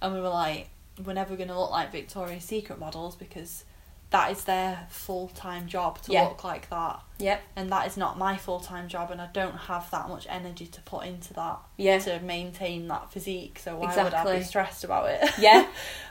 [0.00, 0.68] and we were like
[1.04, 3.64] we're never going to look like victoria's secret models because
[4.10, 6.24] that is their full-time job to Yeah.
[6.24, 7.42] look like that Yep.
[7.56, 10.80] and that is not my full-time job and i don't have that much energy to
[10.82, 11.98] put into that Yeah.
[12.00, 14.36] to maintain that physique so why would i Exactly.
[14.38, 15.66] be stressed about it Yeah.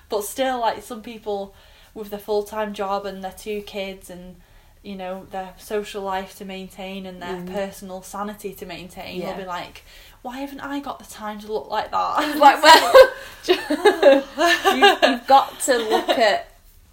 [0.10, 1.54] but still like some people
[1.94, 4.42] with their full-time job and their two kids and
[4.84, 7.54] you know their social life to maintain and their Mm.
[7.54, 9.28] personal sanity to maintain Yeah.
[9.28, 9.84] they'll be like
[10.24, 12.94] why haven't i got the time to look like that like well
[13.48, 16.48] you, you've got to look at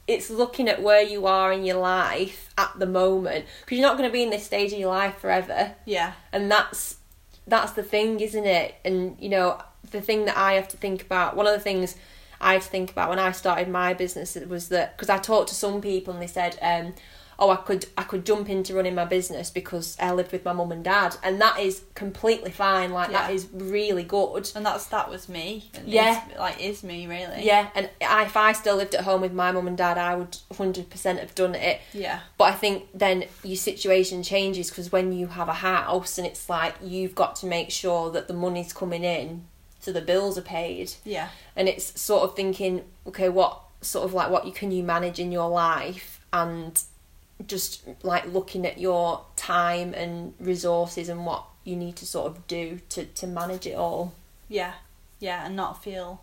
[0.06, 3.96] it's looking at where you are in your life at the moment because you're not
[3.98, 6.96] going to be in this stage of your life forever yeah and that's
[7.46, 9.58] that's the thing isn't it and you know
[9.90, 11.96] the thing that i have to think about one of the things
[12.40, 15.48] i had to think about when i started my business was that because i talked
[15.48, 16.94] to some people and they said um
[17.40, 20.52] oh i could i could jump into running my business because i lived with my
[20.52, 21.16] mum and dad.
[21.22, 22.90] And that is completely fine.
[22.92, 23.34] Like that Yeah.
[23.36, 24.50] is really good.
[24.56, 25.70] And that's that was me.
[25.86, 26.26] Yeah.
[26.32, 27.44] is, like is me really.
[27.46, 30.16] Yeah, and I- if I still lived at home with my mum and dad, I
[30.16, 31.80] would 100% have done it.
[31.92, 32.20] yeah.
[32.38, 36.48] But I think then your situation changes because when you have a house and it's
[36.48, 39.44] like you've got to make sure that the money's coming in
[39.80, 40.92] so the bills are paid.
[41.04, 41.28] yeah.
[41.54, 45.18] And it's sort of thinking, okay, what sort of like what you can you manage
[45.20, 46.20] in your life?
[46.32, 46.80] And
[47.46, 52.46] just like looking at your time and resources and what you need to sort of
[52.46, 54.12] do to, to manage it all.
[54.48, 54.72] yeah
[55.20, 56.20] yeah and not feel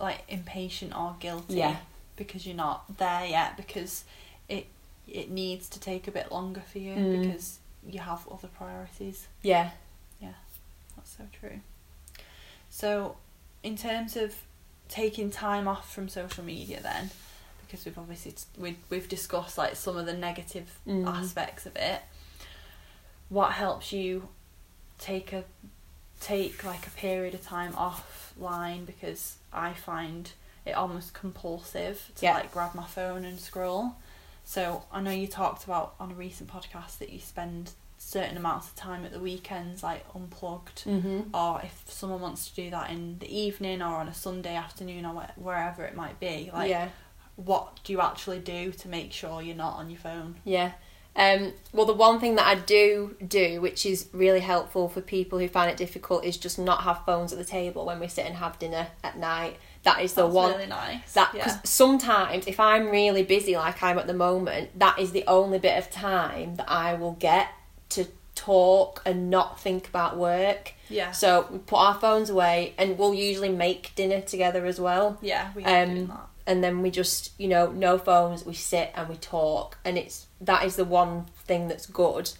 [0.00, 1.76] like impatient or guilty Yeah.
[2.16, 4.04] because you're not there yet because
[4.48, 4.66] it
[5.06, 7.20] it needs to take a bit longer for you Mm.
[7.22, 9.70] because you have other priorities Yeah.
[10.20, 10.32] Yeah.
[10.96, 11.60] That's so true
[12.70, 13.16] so
[13.62, 14.34] in terms of
[14.88, 17.10] taking time off from social media then
[17.66, 21.06] because we've obviously we, we've discussed like some of the negative Mm.
[21.06, 22.00] aspects of it
[23.28, 24.28] what helps you
[24.98, 25.44] take a
[26.20, 30.30] take like a period of time offline because I find
[30.64, 32.34] it almost compulsive to Yeah.
[32.34, 33.96] like grab my phone and scroll.
[34.44, 38.68] So I know you talked about on a recent podcast that you spend certain amounts
[38.68, 41.34] of time at the weekends, like unplugged, Mm-hmm.
[41.34, 45.04] or if someone wants to do that in the evening or on a Sunday afternoon
[45.06, 46.88] or wh- wherever it might be, like yeah.
[47.36, 50.36] What do you actually do to make sure you're not on your phone?
[50.44, 50.72] Yeah.
[51.16, 55.38] Um, well, the one thing that I do do, which is really helpful for people
[55.38, 58.26] who find it difficult, is just not have phones at the table when we sit
[58.26, 59.56] and have dinner at night.
[59.84, 61.12] That is the one That's really nice.
[61.12, 61.44] That yeah.
[61.44, 65.58] because sometimes if I'm really busy, like I'm at the moment, that is the only
[65.58, 67.48] bit of time that I will get
[67.90, 70.74] to talk and not think about work.
[70.88, 71.12] yeah.
[71.12, 75.50] So we put our phones away, and we'll usually make dinner together as well yeah,
[75.54, 76.28] we um, that.
[76.46, 80.26] And then we just you know no phones we sit and we talk and it's
[80.40, 82.30] that is the one thing that's good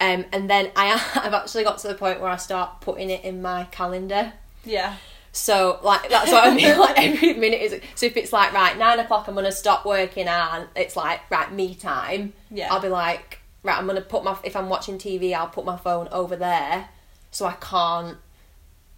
[0.00, 0.92] um, and then I
[1.24, 4.32] I've actually got to the point where I start putting it in my calendar
[4.64, 4.94] Yeah.
[5.32, 8.78] so like that's what I mean like every minute is so if it's like right
[8.78, 12.72] nine o'clock I'm gonna stop working and it's like right me time Yeah.
[12.72, 15.76] I'll be like right I'm gonna put my if I'm watching TV I'll put my
[15.76, 16.88] phone over there
[17.32, 18.18] so I can't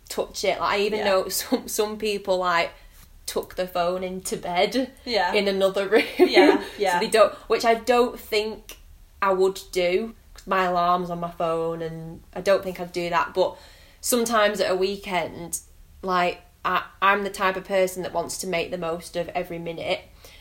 [0.09, 1.05] touch it like I even Yeah.
[1.07, 2.73] know some some people like
[3.33, 5.33] tuck the phone into bed Yeah.
[5.33, 6.03] in another room.
[6.19, 6.93] Yeah, yeah.
[6.99, 8.79] so they don't, which I don't think
[9.23, 10.15] I would do.
[10.35, 13.35] 'cause my alarm's on my phone, and I don't think I'd do that.
[13.35, 13.57] But
[14.01, 15.61] sometimes at a weekend,
[16.03, 19.59] like I, I'm the type of person that wants to make the most of every
[19.59, 20.01] minute.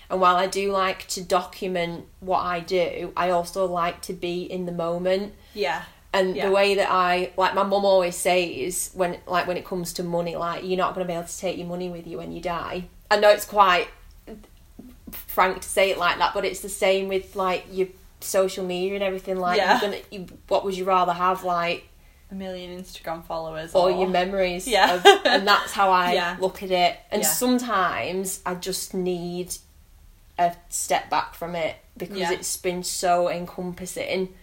[0.10, 4.42] And while I do like to document what I do, I also like to be
[4.44, 5.34] in the moment.
[5.54, 5.84] yeah.
[6.12, 6.48] And Yeah.
[6.48, 10.04] the way that I like my mum always says when like when it comes to
[10.04, 12.42] money, like you're not gonna be able to take your money with you when you
[12.42, 12.86] die.
[13.12, 13.88] I know it's quite
[15.12, 17.88] frank to say it like that, but it's the same with like your
[18.22, 19.38] social media and everything.
[19.38, 19.80] Like Yeah.
[19.80, 21.88] gonna, you, what would you rather have, like
[22.32, 23.74] A million Instagram followers.
[23.74, 24.68] or or your memories?
[24.68, 24.96] Yeah.
[24.96, 26.38] of, and that's how I Yeah.
[26.40, 26.98] look at it.
[27.12, 27.28] And Yeah.
[27.28, 29.56] sometimes I just need
[30.38, 34.34] a step back from it because it's been so encompassing.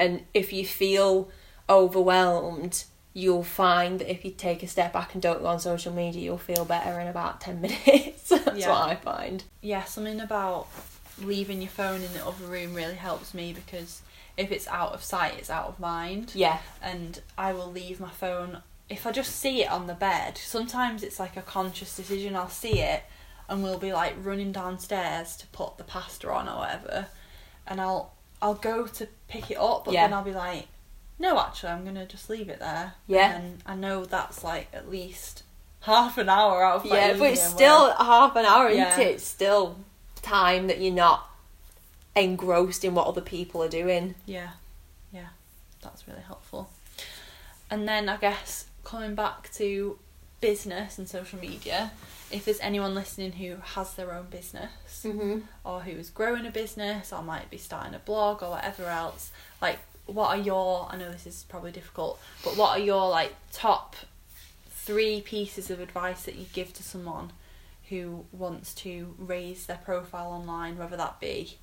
[0.00, 1.30] And if you feel
[1.68, 5.92] overwhelmed, you'll find that if you take a step back and don't go on social
[5.92, 8.28] media, you'll feel better in about 10 minutes.
[8.28, 8.70] That's Yeah.
[8.70, 9.44] what I find.
[9.60, 10.66] yeah, something about
[11.22, 14.00] leaving your phone in the other room really helps me because
[14.36, 16.32] if it's out of sight, it's out of mind.
[16.34, 16.58] Yeah.
[16.80, 20.38] And I will leave my phone if I just see it on the bed.
[20.38, 22.34] Sometimes it's like a conscious decision.
[22.36, 23.02] I'll see it
[23.48, 27.06] and we'll be like running downstairs to put the pasta on or whatever,
[27.66, 30.04] and I'll I'll go to pick it up, but Yeah.
[30.04, 30.66] then I'll be like,
[31.18, 32.94] no, actually, I'm gonna just leave it there.
[33.06, 33.32] Yeah.
[33.36, 35.42] And I know that's like at least
[35.80, 38.88] half an hour out of Yeah, but it's still where- half an hour, Yeah.
[38.92, 39.06] isn't it?
[39.16, 39.76] It's still
[40.22, 41.28] time that you're not
[42.14, 44.14] engrossed in what other people are doing.
[44.26, 44.50] Yeah,
[45.12, 45.28] yeah,
[45.82, 46.68] that's really helpful.
[47.70, 49.98] And then I guess coming back to
[50.40, 51.92] business and social media,
[52.32, 54.70] if there's anyone listening who has their own business
[55.04, 55.38] Mm-hmm.
[55.64, 59.30] or who's growing a business or might be starting a blog or whatever else,
[59.62, 63.34] like what are your I know this is probably difficult, but what are your like
[63.52, 63.96] top
[64.70, 67.32] three pieces of advice that you give to someone
[67.88, 71.56] who wants to raise their profile online, whether that be,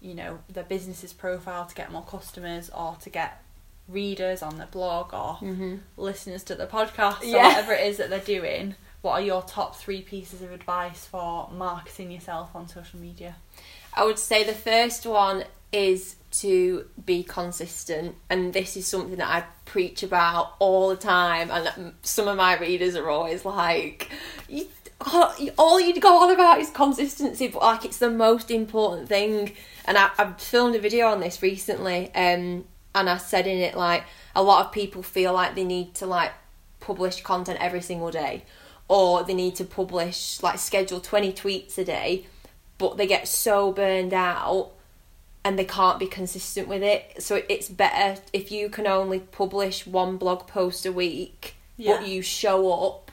[0.00, 3.42] you know, their business's profile to get more customers or to get
[3.88, 5.76] readers on their blog or Mm-hmm.
[5.96, 7.48] listeners to the podcast or Yeah.
[7.48, 8.74] whatever it is that they're doing.
[9.04, 13.36] What are your top three pieces of advice for marketing yourself on social media?
[13.92, 19.28] I would say the first one is to be consistent, and this is something that
[19.28, 21.50] I preach about all the time.
[21.50, 24.10] And some of my readers are always like,
[24.48, 24.68] you,
[25.12, 29.52] all all you go on about is consistency, but like it's the most important thing.
[29.84, 32.64] And I, I filmed a video on this recently, um,
[32.94, 36.06] and I said in it like a lot of people feel like they need to
[36.06, 36.32] like
[36.80, 38.44] publish content every single day,
[38.88, 42.26] or they need to publish like schedule twenty tweets a day
[42.78, 44.72] but they get so burned out
[45.44, 47.22] and they can't be consistent with it.
[47.22, 51.98] So it's better if you can only publish one blog post a week, Yeah.
[51.98, 53.10] but you show up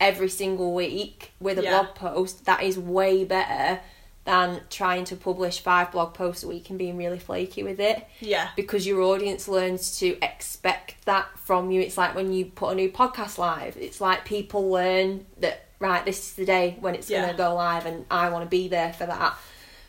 [0.00, 1.82] every single week with a Yeah.
[1.82, 2.46] blog post.
[2.46, 3.80] That is way better
[4.24, 8.02] than trying to publish five blog posts a week and being really flaky with it
[8.20, 8.48] Yeah.
[8.56, 11.82] because your audience learns to expect that from you.
[11.82, 16.04] It's like when you put a new podcast live, it's like people learn that, right,
[16.06, 17.20] this is the day when it's Yeah.
[17.22, 19.34] going to go live, and I want to be there for that.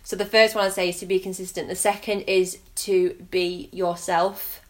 [0.04, 1.70] So the first one I'd say is to be consistent.
[1.70, 4.62] The second is to be yourself.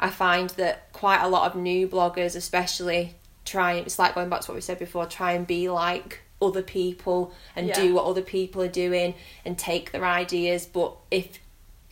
[0.00, 3.14] I find that quite a lot of new bloggers, especially,
[3.44, 6.62] try it's like going back to what we said before, try and be like other
[6.62, 7.74] people and Yeah.
[7.74, 9.14] do what other people are doing
[9.44, 10.66] and take their ideas.
[10.66, 11.38] But if,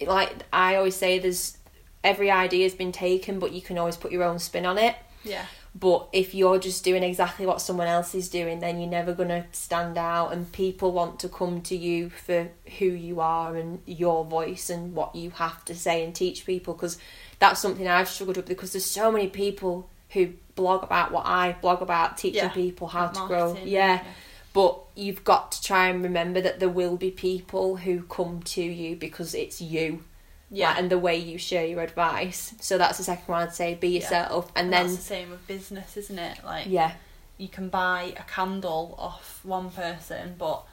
[0.04, 1.56] like I always say, there's
[2.02, 4.96] every idea has been taken, but you can always put your own spin on it.
[5.24, 5.44] Yeah.
[5.72, 9.28] But if you're just doing exactly what someone else is doing, then you're never going
[9.28, 12.48] to stand out, and people want to come to you for
[12.78, 16.74] who you are and your voice and what you have to say and teach people.
[16.74, 16.98] Because
[17.38, 21.52] that's something I've struggled with because there's so many people who blog about what I
[21.60, 23.54] blog about, teaching Yeah, people how like to grow.
[23.54, 23.62] Yeah.
[23.64, 24.04] yeah.
[24.52, 28.62] But you've got to try and remember that there will be people who come to
[28.62, 30.02] you because it's you
[30.50, 30.70] Yeah.
[30.70, 32.54] like, and the way you share your advice.
[32.60, 33.94] So that's the second one I'd say: be Yeah.
[34.00, 36.44] yourself, and, And then that's the same with business, isn't it?
[36.44, 36.92] Like yeah,
[37.38, 40.64] you can buy a candle off one person, but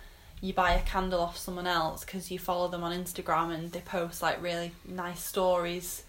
[0.41, 3.81] you buy a candle off someone else because you follow them on Instagram and they
[3.81, 6.03] post like really nice stories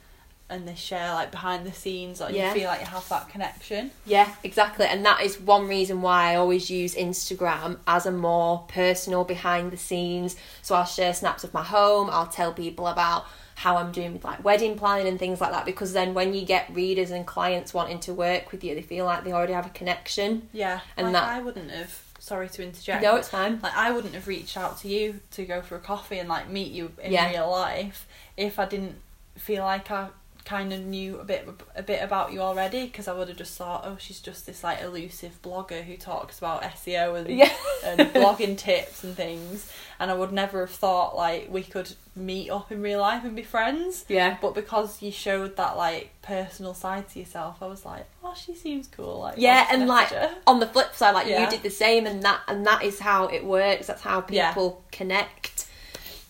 [0.51, 2.49] and they share like behind the scenes or Yeah.
[2.49, 3.91] you feel like you have that connection.
[4.07, 4.87] yeah, exactly.
[4.87, 9.71] And that is one reason why I always use Instagram as a more personal behind
[9.73, 10.37] the scenes.
[10.63, 12.09] So I'll share snaps of my home.
[12.11, 13.27] I'll tell people about
[13.57, 15.67] how I'm doing with like wedding planning and things like that.
[15.67, 19.05] Because then when you get readers and clients wanting to work with you, they feel
[19.05, 20.49] like they already have a connection.
[20.53, 20.81] Yeah.
[20.97, 23.03] And like that- I wouldn't have sorry to interject.
[23.03, 23.59] No, it's fine.
[23.63, 26.49] like I wouldn't have reached out to you to go for a coffee and like
[26.49, 27.31] meet you in Yeah.
[27.31, 28.97] real life if I didn't
[29.37, 30.09] feel like I
[30.49, 31.47] kind of knew a bit
[31.77, 34.65] a bit about you already because I would have just thought oh she's just this
[34.65, 37.53] like elusive blogger who talks about SEO and Yeah.
[37.85, 39.71] and blogging tips and things
[40.01, 43.37] and I would never have thought like we could meet up in real life and
[43.37, 44.39] be friends Yeah.
[44.41, 48.55] but because you showed that like personal side to yourself I was like oh she
[48.55, 50.11] seems cool like yeah and like
[50.47, 51.45] on the flip side like Yeah.
[51.45, 54.49] you did the same and that and that is how it works that's how Yeah.
[54.53, 55.67] people connect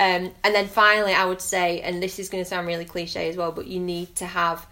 [0.00, 3.28] um and then finally i would say and this is going to sound really cliche
[3.28, 4.66] as well but you need to have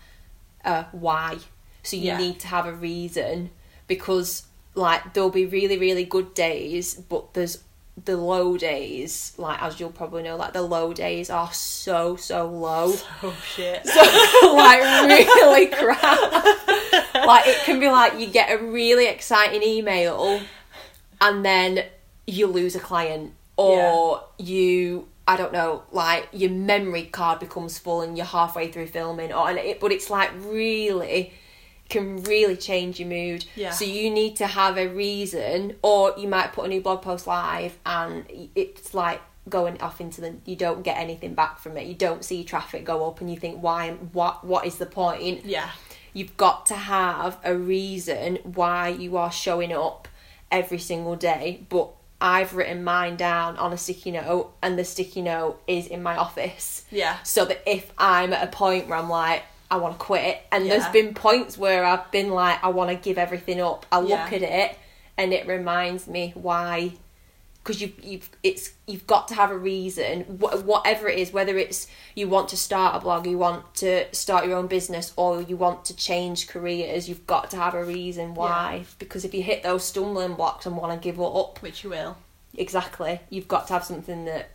[0.64, 1.36] a why
[1.82, 2.18] so you Yeah.
[2.18, 3.50] need to have a reason
[3.86, 7.62] because like there'll be really really good days but there's
[8.04, 12.46] the low days like as you'll probably know like the low days are so so
[12.46, 14.00] low oh shit so
[14.54, 16.44] like really crap.
[17.26, 20.40] like it can be like you get a really exciting email
[21.22, 21.84] and then
[22.26, 28.00] you lose a client or you I don't know, like your memory card becomes full
[28.02, 31.32] and you're halfway through filming or and it but it's like really
[31.88, 33.44] can really change your mood.
[33.54, 33.70] Yeah.
[33.70, 37.26] So you need to have a reason or you might put a new blog post
[37.26, 38.24] live and
[38.54, 41.86] it's like going off into the you don't get anything back from it.
[41.86, 45.44] You don't see traffic go up and you think why what what is the point?
[45.44, 45.70] yeah
[46.12, 50.08] You've got to have a reason why you are showing up
[50.50, 51.66] every single day.
[51.68, 51.90] But
[52.20, 56.16] I've written mine down on a sticky note, and the sticky note is in my
[56.16, 56.84] office.
[56.90, 60.40] yeah So that if I'm at a point where I'm like, I want to quit,
[60.52, 63.84] and there's been points where I've been like, I want to give everything up.
[63.90, 64.36] I look Yeah.
[64.36, 64.78] at it,
[65.18, 66.92] and it reminds me why.
[67.66, 71.32] Because you, you've it's you've got to have a reason, wh- whatever it is.
[71.32, 75.12] Whether it's you want to start a blog, you want to start your own business,
[75.16, 78.84] or you want to change careers, you've got to have a reason why.
[79.00, 82.16] Because if you hit those stumbling blocks and want to give up, which you will
[82.56, 84.50] exactly, you've got to have something that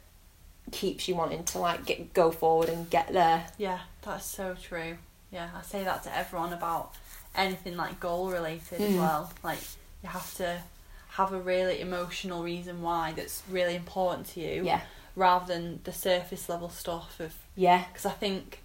[0.71, 3.45] keeps you wanting to like get go forward and get there.
[3.57, 4.97] Yeah, that's so true.
[5.31, 6.93] Yeah, I say that to everyone about
[7.35, 8.97] anything like goal related as Mm.
[8.97, 9.33] well.
[9.43, 9.59] Like
[10.01, 10.61] you have to
[11.15, 14.81] have a really emotional reason why that's really important to you Yeah,
[15.15, 18.59] rather than the surface level stuff of yeah, because I think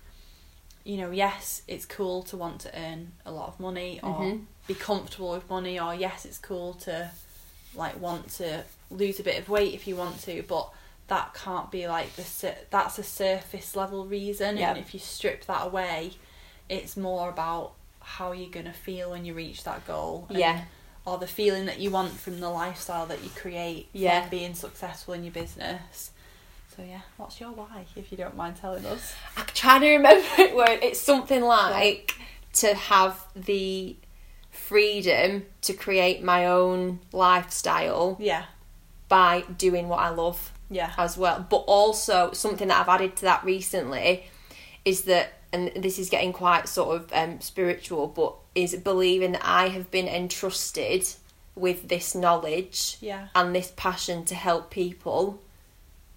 [0.85, 4.45] you know, yes, it's cool to want to earn a lot of money or Mhm.
[4.69, 7.11] be comfortable with money or yes, it's cool to
[7.75, 10.71] like want to lose a bit of weight if you want to, but
[11.09, 14.71] that can't be like the sur- that's a surface level reason Yeah.
[14.71, 16.13] and if you strip that away,
[16.69, 20.29] it's more about how you're going to feel when you reach that goal.
[20.31, 20.65] yeah.
[21.07, 24.23] Or the feeling that you want from the lifestyle that you create Yeah.
[24.23, 26.11] from being successful in your business.
[26.77, 29.15] So yeah, what's your why if you don't mind telling us?
[29.37, 30.81] I'm trying to remember it word.
[30.83, 32.15] It's something like
[32.55, 33.97] to have the
[34.51, 38.45] freedom to create my own lifestyle Yeah.
[39.09, 40.93] by doing what I love Yeah.
[40.99, 41.47] as well.
[41.49, 44.27] But also something that I've added to that recently
[44.85, 49.43] is that and this is getting quite sort of um, spiritual, but is believing that
[49.45, 51.07] I have been entrusted
[51.55, 53.29] with this knowledge Yeah.
[53.35, 55.41] and this passion to help people.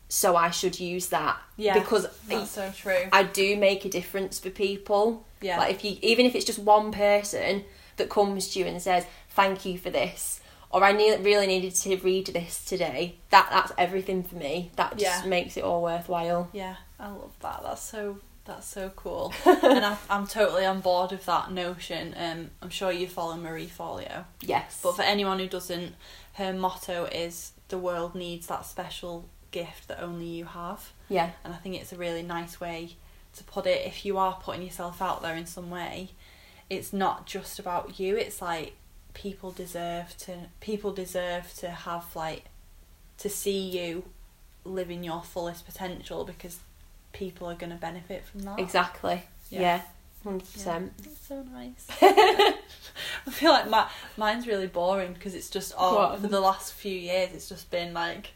[0.09, 1.75] So I should use that Yeah.
[1.79, 3.05] because That's so true.
[3.13, 5.23] I do make a difference for people.
[5.41, 5.57] Yeah.
[5.59, 7.63] Like if you even if it's just one person
[7.97, 11.73] that comes to you and says, Thank you for this or I ne- really needed
[11.75, 14.71] to read this today, that that's everything for me.
[14.75, 15.29] That just Yeah.
[15.29, 16.49] makes it all worthwhile.
[16.53, 17.61] Yeah, I love that.
[17.63, 18.19] That's so
[18.49, 22.13] that's so cool, and I, I'm totally on board with that notion.
[22.17, 24.79] Um, I'm sure you follow Marie Forleo, Yes.
[24.83, 25.95] but for anyone who doesn't,
[26.33, 31.31] her motto is "The world needs that special gift that only you have," yeah.
[31.43, 32.95] and I think it's a really nice way
[33.35, 33.85] to put it.
[33.85, 36.09] If you are putting yourself out there in some way,
[36.69, 38.17] it's not just about you.
[38.17, 38.73] It's like
[39.13, 42.45] people deserve to people deserve to have like
[43.17, 44.05] to see you
[44.65, 46.59] living your fullest potential because
[47.13, 48.59] people are going to benefit from that.
[48.59, 49.23] Exactly.
[49.49, 49.61] Yeah.
[49.61, 49.81] Yeah.
[50.23, 50.97] Hundred percent.
[50.97, 51.87] That's so nice.
[52.01, 53.87] I feel like my
[54.17, 56.19] mine's really boring because it's just oh What?
[56.19, 58.31] for the last few years it's just been like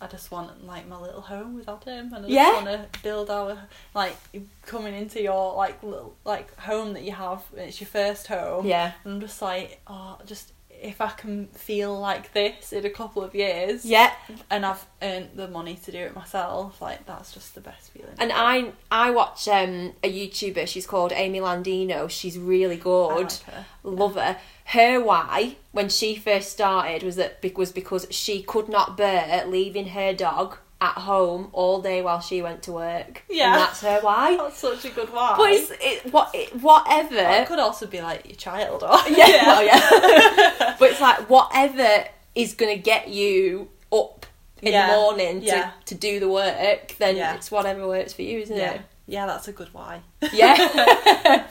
[0.00, 2.44] I just want like my little home with Adam and I Yeah.
[2.52, 3.58] just want to build our
[3.94, 4.16] like
[4.62, 8.92] coming into your like little like home that you have it's your first home Yeah.
[9.04, 10.52] and I'm just like oh just
[10.84, 14.12] if I can feel like this in a couple of years Yeah.
[14.50, 18.14] and I've earned the money to do it myself like that's just the best feeling
[18.18, 20.66] And I I watch um a YouTuber.
[20.68, 22.08] She's called Amy Landino.
[22.10, 23.16] She's really good.
[23.16, 23.66] like her.
[23.82, 24.36] Love her.
[24.66, 29.88] Her why when she first started was that was because she could not bear leaving
[29.88, 33.22] her dog at home all day while she went to work.
[33.30, 33.52] Yeah.
[33.52, 34.36] and that's her why.
[34.38, 37.14] that's such a good why But it's it, what it, whatever.
[37.16, 40.76] Well, it could also be like your child or yeah, well, yeah.
[40.78, 42.04] but it's like whatever
[42.34, 44.26] is gonna get you up
[44.60, 45.70] in Yeah, the morning to, yeah.
[45.86, 47.34] to do the work, then Yeah.
[47.34, 48.80] it's whatever works for you, isn't yeah it?
[49.06, 50.00] yeah that's a good why
[50.32, 51.46] Yeah.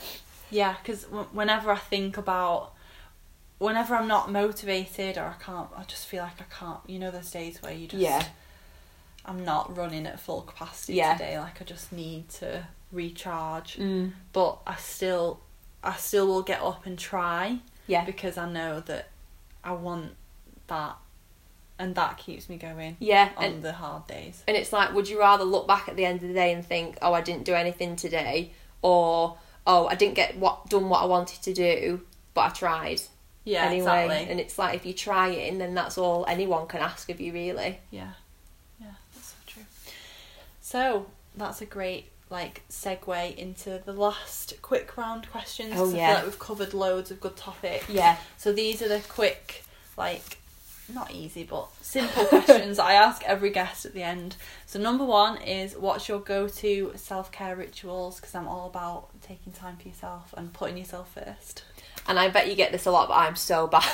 [0.52, 2.74] yeah because w- whenever I think about
[3.60, 7.12] whenever I'm not motivated or I can't I just feel like I can't you know
[7.12, 8.24] those days where you just Yeah.
[9.26, 11.14] I'm not running at full capacity Yeah.
[11.14, 14.12] today like I just need to recharge mm.
[14.34, 15.40] but I still
[15.84, 18.06] I still will get up and try Yeah.
[18.06, 19.10] because I know that
[19.64, 20.16] I want
[20.68, 20.98] that
[21.80, 23.32] and that keeps me going Yeah.
[23.36, 26.06] on And, the hard days and it's like, would you rather look back at the
[26.06, 28.52] end of the day and think, oh, I didn't do anything today,
[28.82, 32.02] or oh, I didn't get what done what I wanted to do,
[32.34, 33.02] but I tried
[33.46, 34.06] yeah anyway.
[34.06, 37.34] exactly And it's like if you're trying, then that's all anyone can ask of you,
[37.34, 37.80] really.
[37.90, 38.12] Yeah,
[38.84, 39.64] yeah, that's so true.
[40.62, 41.06] So
[41.36, 45.74] that's a great like segue into the last quick round questions.
[45.76, 46.08] Oh, 'cause I yeah.
[46.08, 47.90] feel like we've covered loads of good topics.
[47.90, 48.18] Yeah.
[48.38, 49.64] So these are the quick,
[49.98, 50.38] like,
[50.94, 54.36] not easy but simple questions I ask every guest at the end.
[54.66, 58.16] So number one is what's your go-to self-care rituals?
[58.20, 61.64] Because I'm all about taking time for yourself and putting yourself first.
[62.08, 63.86] And I bet you get this a lot, but I'm so bad.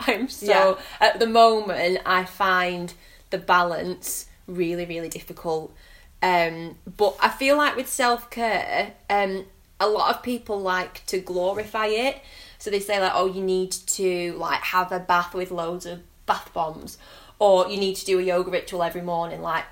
[0.00, 0.74] I'm so Yeah.
[1.00, 2.94] at the moment I find
[3.30, 5.74] the balance really, really difficult.
[6.22, 9.46] Um, but I feel like with self care, um,
[9.78, 12.20] a lot of people like to glorify it.
[12.58, 16.00] So they say like, oh, you need to like have a bath with loads of
[16.26, 16.98] bath bombs,
[17.38, 19.40] or you need to do a yoga ritual every morning.
[19.40, 19.64] Like,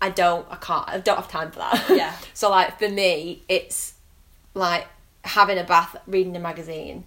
[0.00, 1.86] I don't, I can't, I don't have time for that.
[1.88, 2.14] Yeah.
[2.34, 3.94] so like for me, it's
[4.54, 4.88] like
[5.22, 7.04] having a bath, reading a magazine,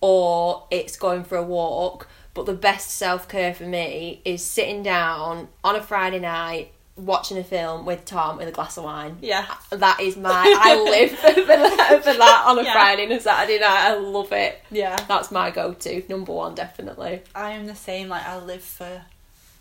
[0.00, 2.08] or it's going for a walk.
[2.34, 7.38] But the best self care for me is sitting down on a Friday night, watching
[7.38, 9.18] a film with Tom with a glass of wine.
[9.20, 9.46] Yeah.
[9.70, 10.30] That is my.
[10.60, 12.72] I live for that, for that on a Yeah.
[12.72, 13.84] Friday and a Saturday night.
[13.90, 14.60] I love it.
[14.70, 14.96] Yeah.
[15.08, 16.02] That's my go to.
[16.08, 17.22] Number one, definitely.
[17.34, 18.08] I am the same.
[18.08, 19.02] Like I live for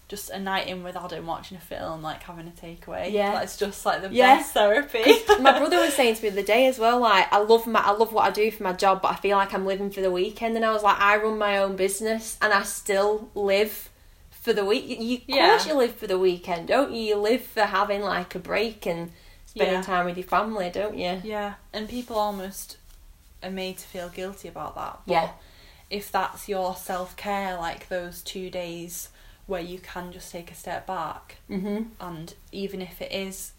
[0.10, 3.12] just a night in with Adam watching a film, like having a takeaway.
[3.12, 3.32] Yeah.
[3.34, 4.38] that's just like the Yeah.
[4.38, 5.04] best therapy.
[5.40, 7.80] my brother was saying to me the other day as well, like I love my
[7.80, 10.02] I love what I do for my job, but I feel like I'm living for
[10.02, 10.56] the weekend.
[10.56, 13.90] And I was like, I run my own business, and I still live
[14.32, 14.86] for the week.
[15.00, 15.50] You, of Yeah.
[15.50, 17.02] course, you live for the weekend, don't you?
[17.02, 19.12] You live for having like a break and
[19.46, 19.82] spending Yeah.
[19.84, 21.22] time with your family, don't you?
[21.24, 22.78] yeah, and people almost
[23.44, 25.00] are made to feel guilty about that.
[25.06, 25.30] But Yeah.
[25.92, 29.10] if that's your self care, like those two days
[29.50, 31.90] where you can just take a step back, Mhm.
[32.00, 33.52] and even if it is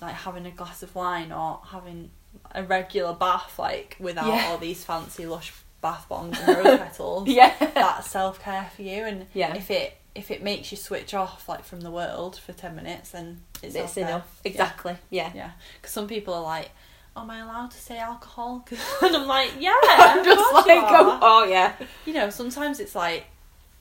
[0.00, 2.10] like having a glass of wine or having
[2.52, 4.48] a regular bath, like without Yeah.
[4.50, 7.28] all these fancy lush bath bombs and rose petals.
[7.28, 7.54] Yeah.
[7.74, 9.04] that's self care for you.
[9.04, 9.54] And Yeah.
[9.54, 13.10] if it if it makes you switch off like from the world for ten minutes,
[13.10, 14.28] then it's, It's enough.
[14.44, 14.96] Exactly.
[15.10, 15.30] Yeah.
[15.34, 16.70] Yeah, because some people are like,
[17.16, 18.64] "Am I allowed to say alcohol?
[19.02, 21.72] and I'm like, "Yeah." I'm just like, oh, oh yeah.
[22.04, 23.24] you know, sometimes it's like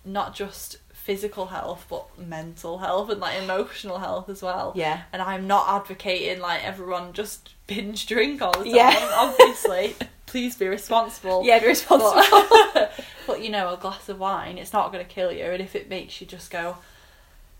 [0.05, 4.71] not just physical health, but mental health and like emotional health as well.
[4.73, 5.01] Yeah.
[5.11, 8.73] And I'm not advocating like everyone just binge drink all the time.
[8.73, 9.09] Yeah.
[9.13, 9.95] Obviously,
[10.27, 11.43] please be responsible.
[11.43, 12.47] Yeah, be responsible.
[12.73, 15.43] But, but you know, a glass of wine, it's not going to kill you.
[15.43, 16.77] And if it makes you just go,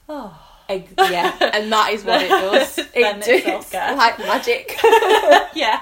[0.07, 2.79] oh, yeah, and that is what it does.
[2.95, 4.79] It does like magic.
[5.53, 5.81] yeah.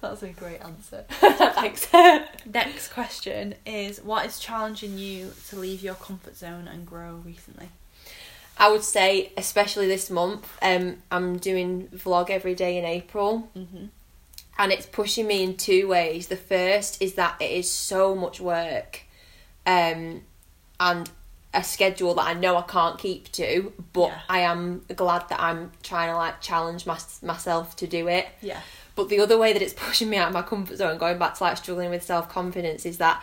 [0.02, 1.04] That's a great answer.
[1.10, 1.88] Thanks.
[2.46, 7.68] Next question is What is challenging you to leave your comfort zone and grow recently?
[8.58, 13.86] I would say, especially this month, um, I'm doing vlog every day in April, Mm-hmm.
[14.58, 16.28] and it's pushing me in two ways.
[16.28, 19.00] The first is that it is so much work,
[19.66, 20.22] um,
[20.78, 21.10] and
[21.54, 24.20] a schedule that I know I can't keep to, but Yeah.
[24.28, 28.28] I am glad that I'm trying to like challenge my, myself to do it.
[28.42, 28.60] Yeah.
[28.96, 31.34] But the other way that it's pushing me out of my comfort zone, going back
[31.34, 33.22] to like struggling with self confidence, is that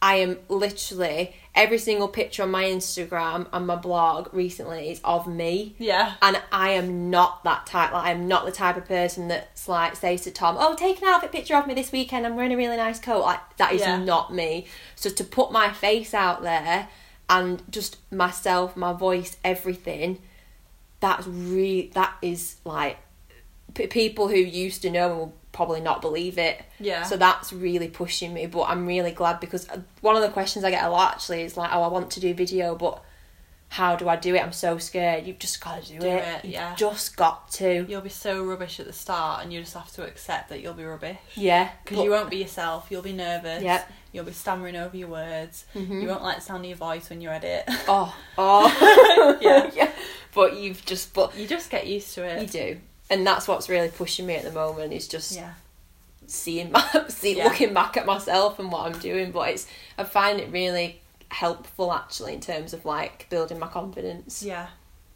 [0.00, 5.28] I am literally every single picture on my Instagram and my blog recently is of
[5.28, 5.76] me.
[5.78, 6.14] Yeah.
[6.20, 7.92] And I am not that type.
[7.92, 11.06] Like I'm not the type of person that's like says to Tom, "Oh, take an
[11.08, 12.26] outfit picture of me this weekend.
[12.26, 13.96] I'm wearing a really nice coat." Like that is Yeah.
[13.98, 14.66] not me.
[14.96, 16.88] So to put my face out there
[17.30, 20.18] and just myself, my voice, everything,
[20.98, 22.98] that's really that is like
[23.74, 26.62] p- people who used to know will probably not believe it.
[26.80, 27.02] Yeah.
[27.02, 28.46] So that's really pushing me.
[28.46, 31.42] But I'm really glad because uh, one of the questions I get a lot actually
[31.42, 33.02] is like, "Oh, I want to do video, but."
[33.68, 34.42] How do I do it?
[34.42, 35.26] I'm so scared.
[35.26, 36.22] You've just got to do, Do it.
[36.22, 36.74] it, You've yeah.
[36.74, 37.86] just got to.
[37.88, 40.74] You'll be so rubbish at the start, and you just have to accept that you'll
[40.74, 41.16] be rubbish.
[41.36, 41.70] Yeah.
[41.82, 42.88] Because you won't be yourself.
[42.90, 43.62] You'll be nervous.
[43.62, 43.82] Yeah.
[44.12, 45.64] You'll be stammering over your words.
[45.74, 46.02] Mhm.
[46.02, 47.64] You won't like the sound of your voice when you edit.
[47.88, 49.38] Oh, oh.
[49.40, 49.70] Yeah.
[49.74, 49.90] yeah.
[50.34, 52.42] But you've just, but you just get used to it.
[52.42, 52.80] you do.
[53.12, 55.52] And that's what's really pushing me at the moment is just Yeah.
[56.26, 57.44] seeing my, see, Yeah.
[57.44, 59.30] looking back at myself and what I'm doing.
[59.32, 59.66] But it's,
[59.98, 61.00] I find it really
[61.30, 64.42] helpful actually in terms of like building my confidence.
[64.42, 64.68] Yeah.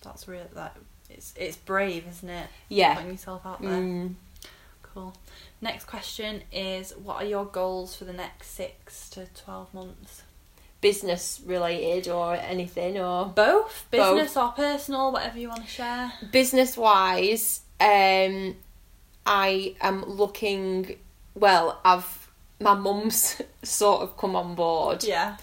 [0.03, 0.47] That's real.
[0.55, 0.76] That
[1.11, 2.49] it's it's brave, isn't it?
[2.68, 2.94] Yeah.
[2.94, 3.70] Putting yourself out there.
[3.70, 4.14] Mm.
[4.82, 5.14] Cool.
[5.61, 10.22] Next question is: What are your goals for the next six to twelve months?
[10.80, 14.16] Business related or anything or Both, Both.
[14.16, 16.12] business or personal, whatever you want to share.
[16.30, 18.57] business wise, um,
[19.27, 20.97] I am looking.
[21.35, 25.05] Well, I've my mum's sort of come on board.
[25.05, 25.37] Yeah.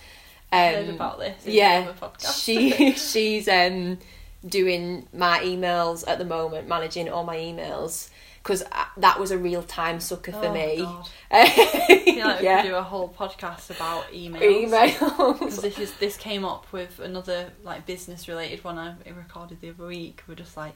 [0.51, 1.45] Um, heard about this.
[1.45, 2.43] Yeah, podcast.
[2.43, 3.97] she she's um
[4.45, 8.09] doing my emails at the moment, managing all my emails
[8.43, 8.61] because
[8.97, 10.77] that was a real time sucker for Oh, me.
[10.81, 11.09] God.
[11.31, 11.49] I
[12.05, 14.69] feel like we yeah, could do a whole podcast about emails.
[14.69, 15.39] emails.
[15.39, 19.69] Because this is this came up with another like business related one I recorded the
[19.69, 20.23] other week.
[20.27, 20.75] We're just like.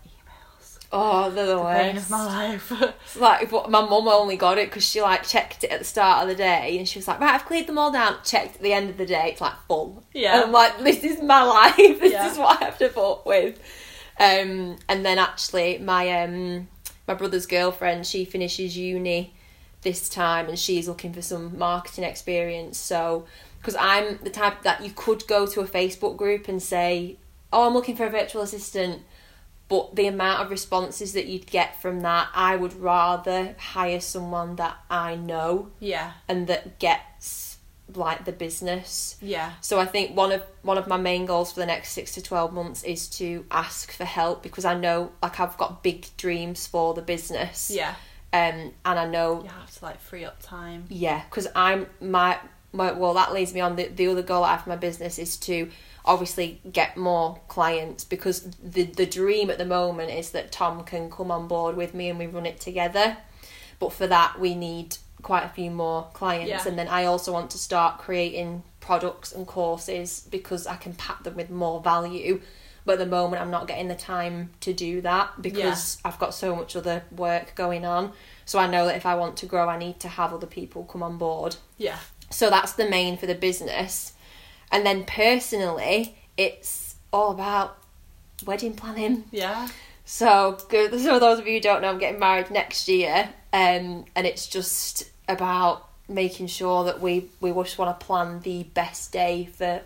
[0.92, 2.06] Oh, they're the The pain worst.
[2.06, 2.72] of my life.
[3.04, 5.86] It's like but my mum only got it because she like checked it at the
[5.86, 8.18] start of the day and she was like, right, I've cleared them all down.
[8.24, 10.04] Checked at the end of the day, it's like full.
[10.14, 10.36] Yeah.
[10.36, 11.76] and I'm like, this is my life.
[12.00, 12.32] This Yeah.
[12.32, 13.60] is what I have to put with.
[14.20, 16.68] Um, and then actually, my um,
[17.08, 19.34] my brother's girlfriend, she finishes uni
[19.84, 22.78] this time, and she's looking for some marketing experience.
[22.80, 23.26] So,
[23.60, 27.18] because I'm the type that you could go to a Facebook group and say,
[27.54, 29.04] "Oh, I'm looking for a virtual assistant."
[29.70, 34.56] But the amount of responses that you'd get from that, I would rather hire someone
[34.56, 36.14] that I know yeah.
[36.30, 37.58] and that gets
[37.94, 39.18] like the business.
[39.22, 39.54] Yeah.
[39.62, 42.22] So I think one of one of my main goals for the next six to
[42.22, 46.68] twelve months is to ask for help because I know like I've got big dreams
[46.68, 47.70] for the business.
[47.74, 47.96] Yeah.
[48.34, 50.86] Um, and I know You have to like free up time.
[50.90, 52.38] yeah, because I'm my,
[52.74, 55.18] my well that leads me on the the other goal I have for my business
[55.18, 55.70] is to
[56.08, 61.12] obviously get more clients because the the dream at the moment is that Tom can
[61.12, 63.18] come on board with me and we run it together.
[63.80, 66.68] But for that we need quite a few more clients Yeah.
[66.68, 71.24] and then I also want to start creating products and courses because I can pack
[71.24, 72.42] them with more value.
[72.86, 76.34] But at the moment I'm not getting the time to do that because I've got
[76.34, 78.14] so much other work going on.
[78.46, 80.86] So I know that if I want to grow I need to have other people
[80.86, 81.58] come on board.
[81.78, 81.98] Yeah.
[82.30, 84.14] So that's the main for the business.
[84.72, 87.78] And then personally, it's all about
[88.46, 89.26] wedding planning.
[89.32, 89.68] Yeah.
[90.06, 91.00] So, good.
[91.00, 94.48] So those of you who don't know, I'm getting married next year, um, and it's
[94.48, 99.82] just about making sure that we we just want to plan the best day for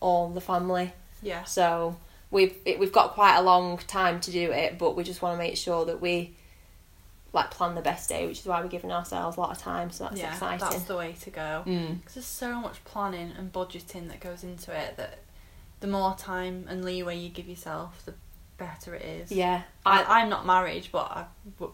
[0.00, 0.92] all the family.
[1.22, 1.44] Yeah.
[1.44, 1.96] So
[2.30, 5.34] we've it, we've got quite a long time to do it, but we just want
[5.34, 6.34] to make sure that we
[7.32, 9.90] like plan the best day, which is why we're giving ourselves a lot of time.
[9.90, 10.32] So that's yeah.
[10.32, 10.58] exciting.
[10.58, 11.62] That's the way to go.
[11.66, 11.98] Mm.
[12.00, 15.20] Because there's so much planning and budgeting that goes into it that
[15.80, 18.14] the more time and leeway you give yourself, the
[18.58, 19.32] better it is.
[19.32, 21.24] Yeah, I, I'm not married, but I,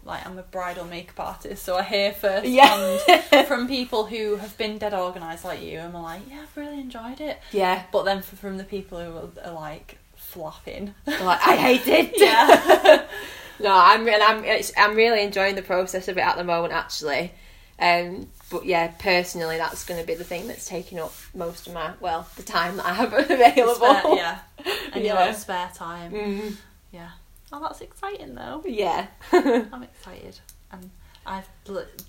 [0.05, 2.67] like I'm a bridal makeup artist, so I hear first Yeah.
[2.67, 6.57] hand from people who have been dead organised like you, and are like, yeah, I've
[6.57, 7.41] really enjoyed it.
[7.51, 7.83] yeah.
[7.91, 12.13] But then f from the people who are, are like flopping, like I hate it.
[12.21, 13.05] yeah,
[13.61, 16.73] no, I'm and I'm it's, I'm really enjoying the process of it at the moment
[16.73, 17.33] actually.
[17.79, 21.75] Um, but yeah, personally, that's going to be the thing that's taking up most of
[21.75, 23.75] my well, the time that I have available.
[23.75, 24.39] spare, yeah,
[24.93, 25.19] and your Yeah.
[25.21, 26.57] little spare time, Mm,
[26.93, 27.11] yeah.
[27.53, 28.63] Oh, that's exciting though.
[28.67, 29.09] yeah.
[29.33, 30.41] I'm excited,
[30.73, 30.91] and
[31.27, 31.49] I've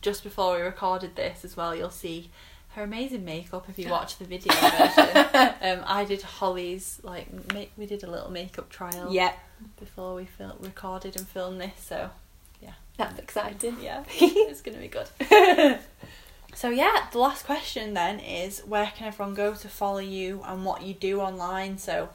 [0.02, 1.76] just before we recorded this as well.
[1.76, 2.30] You'll see
[2.78, 5.26] her amazing makeup if you watch the video version.
[5.80, 9.34] um, I did Holly's like ma- we did a little makeup trial yeah,
[9.80, 11.74] before we fil- recorded and filmed this.
[11.80, 12.12] So
[12.62, 12.74] yeah.
[12.96, 13.78] that's exciting.
[13.82, 15.10] yeah, it's gonna be good.
[16.54, 20.66] So yeah, the last question then is where can everyone go to follow you and
[20.66, 21.78] what you do online?
[21.78, 22.10] So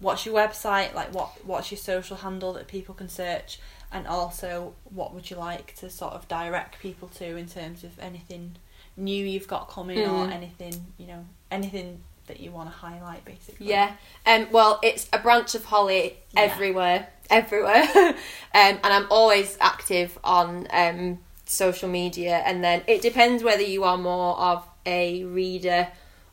[0.00, 3.60] what's your website, like what what's your social handle that people can search
[3.92, 7.96] and also what would you like to sort of direct people to in terms of
[8.00, 8.56] anything
[8.96, 10.32] new you've got coming or Mm.
[10.32, 13.66] anything, you know, anything that you want to highlight basically.
[13.66, 13.92] Yeah.
[14.26, 14.48] Um.
[14.50, 16.40] Well, it's a branch of Holly Yeah.
[16.42, 17.84] everywhere, everywhere.
[17.96, 18.14] um.
[18.54, 23.96] And I'm always active on um social media, and then it depends whether you are
[23.98, 25.88] more of a reader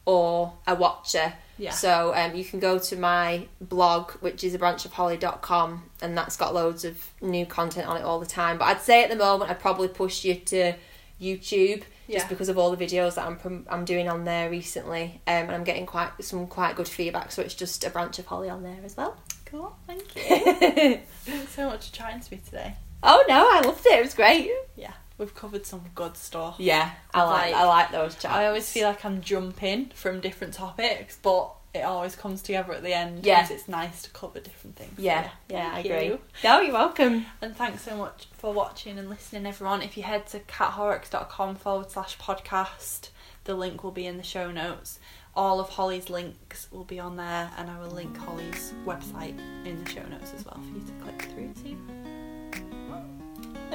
[0.06, 1.34] or a watcher.
[1.60, 1.70] Yeah.
[1.72, 6.54] So um, you can go to my blog, which is a branchofholly.com, and that's got
[6.54, 8.58] loads of new content on it all the time.
[8.58, 10.74] But I'd say at the moment I'd probably push you to
[11.22, 12.18] YouTube Yeah.
[12.20, 15.34] just because of all the videos that I'm prom- I'm doing on there recently, um,
[15.34, 17.32] and I'm getting quite some quite good feedback.
[17.32, 19.16] So it's just a branch of Holly on there as well.
[19.46, 21.00] Cool, thank you.
[21.26, 22.76] Thanks so much for chatting to me today.
[23.04, 24.00] oh no, I loved it.
[24.00, 24.50] It was great.
[24.76, 26.56] Yeah, we've covered some good stuff.
[26.60, 28.26] Yeah, I like, Like- I like those chats.
[28.34, 32.84] I always feel like I'm jumping from different topics, but it always comes together at
[32.84, 33.26] the end.
[33.26, 33.48] Yeah.
[33.50, 34.94] it's nice to cover different things.
[34.98, 36.06] yeah, yeah, I Thank agree.
[36.06, 36.20] you.
[36.44, 37.26] No, you're welcome.
[37.42, 39.82] And thanks so much for watching and listening, everyone.
[39.82, 43.10] If you head to cathorrocks.com forward slash podcast,
[43.46, 45.00] the link will be in the show notes.
[45.36, 49.84] All of Holly's links will be on there, and I will link Holly's website in
[49.84, 51.78] the show notes as well for you to click through to.